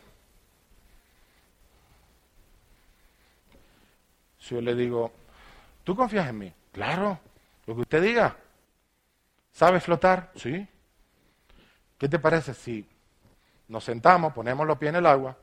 Si 4.45 4.53
yo 4.53 4.61
le 4.61 4.75
digo, 4.75 5.11
¿tú 5.83 5.95
confías 5.95 6.29
en 6.29 6.37
mí? 6.37 6.53
Claro, 6.71 7.19
lo 7.65 7.73
que 7.73 7.81
usted 7.81 7.99
diga. 7.99 8.37
¿Sabes 9.51 9.83
flotar? 9.83 10.31
Sí. 10.35 10.67
¿Qué 11.97 12.07
te 12.07 12.19
parece 12.19 12.53
si 12.53 12.87
nos 13.67 13.83
sentamos, 13.83 14.33
ponemos 14.33 14.67
los 14.67 14.77
pies 14.77 14.89
en 14.89 14.97
el 14.97 15.07
agua, 15.07 15.35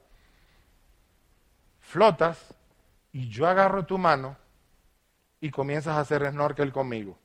flotas 1.81 2.55
y 3.11 3.29
yo 3.29 3.49
agarro 3.49 3.85
tu 3.85 3.99
mano 3.99 4.37
y 5.41 5.51
comienzas 5.51 5.97
a 5.97 6.01
hacer 6.01 6.31
snorkel 6.31 6.71
conmigo? 6.71 7.19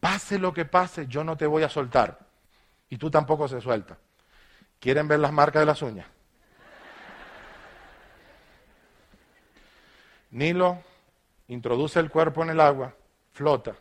Pase 0.00 0.38
lo 0.38 0.52
que 0.52 0.66
pase, 0.66 1.06
yo 1.06 1.24
no 1.24 1.34
te 1.34 1.46
voy 1.46 1.62
a 1.62 1.70
soltar. 1.70 2.18
Y 2.90 2.98
tú 2.98 3.10
tampoco 3.10 3.48
se 3.48 3.62
suelta. 3.62 3.96
¿Quieren 4.78 5.08
ver 5.08 5.20
las 5.20 5.32
marcas 5.32 5.60
de 5.60 5.66
las 5.66 5.80
uñas? 5.80 6.06
Nilo 10.32 10.89
introduce 11.50 11.98
el 11.98 12.10
cuerpo 12.10 12.42
en 12.44 12.50
el 12.50 12.60
agua, 12.60 12.94
flota, 13.32 13.74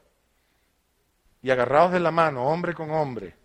y 1.42 1.52
agarrados 1.52 1.92
de 1.92 2.00
la 2.00 2.12
mano, 2.12 2.46
hombre 2.46 2.74
con 2.74 2.90
hombre, 2.92 3.36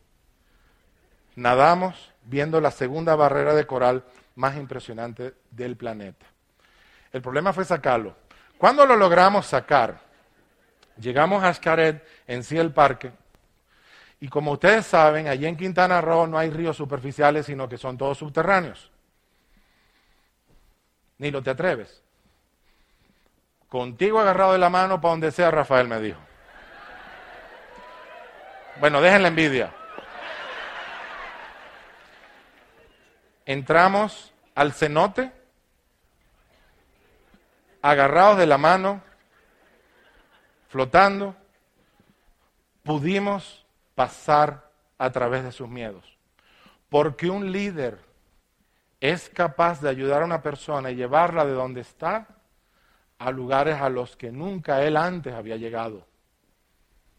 nadamos 1.36 2.12
viendo 2.24 2.60
la 2.60 2.70
segunda 2.70 3.14
barrera 3.16 3.54
de 3.54 3.66
coral 3.66 4.02
más 4.34 4.56
impresionante 4.56 5.34
del 5.50 5.76
planeta. 5.76 6.26
El 7.12 7.20
problema 7.20 7.52
fue 7.52 7.64
sacarlo. 7.64 8.16
Cuando 8.56 8.86
lo 8.86 8.96
logramos 8.96 9.46
sacar, 9.46 10.00
llegamos 10.98 11.44
a 11.44 11.52
Xcaret, 11.52 12.02
en 12.26 12.42
sí 12.42 12.56
el 12.56 12.72
parque, 12.72 13.12
y 14.20 14.28
como 14.28 14.52
ustedes 14.52 14.86
saben, 14.86 15.28
allí 15.28 15.44
en 15.44 15.56
Quintana 15.56 16.00
Roo 16.00 16.26
no 16.26 16.38
hay 16.38 16.48
ríos 16.48 16.78
superficiales, 16.78 17.44
sino 17.44 17.68
que 17.68 17.76
son 17.76 17.98
todos 17.98 18.16
subterráneos. 18.16 18.90
Ni 21.18 21.30
lo 21.30 21.42
te 21.42 21.50
atreves. 21.50 22.03
Contigo 23.74 24.20
agarrado 24.20 24.52
de 24.52 24.58
la 24.58 24.70
mano 24.70 25.00
para 25.00 25.10
donde 25.10 25.32
sea, 25.32 25.50
Rafael 25.50 25.88
me 25.88 25.98
dijo. 25.98 26.20
Bueno, 28.78 29.00
dejen 29.00 29.20
la 29.20 29.26
envidia. 29.26 29.74
Entramos 33.44 34.32
al 34.54 34.74
cenote, 34.74 35.32
agarrados 37.82 38.38
de 38.38 38.46
la 38.46 38.58
mano, 38.58 39.02
flotando, 40.68 41.34
pudimos 42.84 43.66
pasar 43.96 44.70
a 44.98 45.10
través 45.10 45.42
de 45.42 45.50
sus 45.50 45.68
miedos. 45.68 46.16
Porque 46.88 47.28
un 47.28 47.50
líder 47.50 47.98
es 49.00 49.28
capaz 49.30 49.80
de 49.80 49.88
ayudar 49.88 50.22
a 50.22 50.26
una 50.26 50.42
persona 50.42 50.92
y 50.92 50.94
llevarla 50.94 51.44
de 51.44 51.54
donde 51.54 51.80
está 51.80 52.28
a 53.18 53.30
lugares 53.30 53.80
a 53.80 53.88
los 53.88 54.16
que 54.16 54.30
nunca 54.32 54.82
él 54.82 54.96
antes 54.96 55.34
había 55.34 55.56
llegado. 55.56 56.06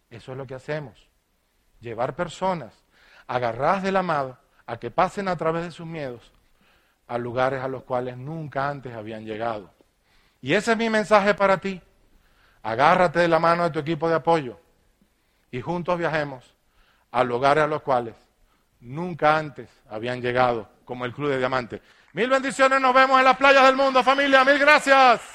Eso 0.10 0.32
es 0.32 0.38
lo 0.38 0.46
que 0.46 0.56
hacemos. 0.56 1.10
Llevar 1.80 2.16
personas 2.16 2.74
agarradas 3.28 3.84
del 3.84 3.98
amado 3.98 4.38
a 4.66 4.78
que 4.78 4.92
pasen 4.92 5.28
a 5.28 5.36
través 5.36 5.64
de 5.64 5.72
sus 5.72 5.86
miedos 5.86 6.32
a 7.08 7.18
lugares 7.18 7.62
a 7.62 7.68
los 7.68 7.84
cuales 7.84 8.18
nunca 8.18 8.68
antes 8.68 8.94
habían 8.94 9.26
llegado. 9.26 9.72
Y 10.42 10.54
ese 10.54 10.72
es 10.72 10.78
mi 10.78 10.90
mensaje 10.90 11.34
para 11.34 11.58
ti. 11.58 11.82
Agárrate 12.64 13.20
de 13.20 13.28
la 13.28 13.40
mano 13.40 13.64
de 13.64 13.70
tu 13.70 13.80
equipo 13.80 14.10
de 14.10 14.16
apoyo 14.16 14.60
y 15.52 15.62
juntos 15.62 15.98
viajemos 15.98 16.56
a 17.12 17.24
lugares 17.24 17.64
a 17.64 17.68
los 17.68 17.82
cuales 17.82 18.16
nunca 18.82 19.38
antes 19.38 19.70
habían 19.90 20.22
llegado, 20.22 20.68
como 20.84 21.06
el 21.06 21.14
Club 21.14 21.30
de 21.30 21.38
Diamante. 21.38 21.82
Mil 22.14 22.30
bendiciones, 22.30 22.82
nos 22.82 22.94
vemos 22.94 23.20
en 23.20 23.26
las 23.26 23.38
playas 23.38 23.64
del 23.66 23.76
mundo, 23.76 24.04
familia. 24.04 24.44
Mil 24.44 24.58
gracias. 24.58 25.35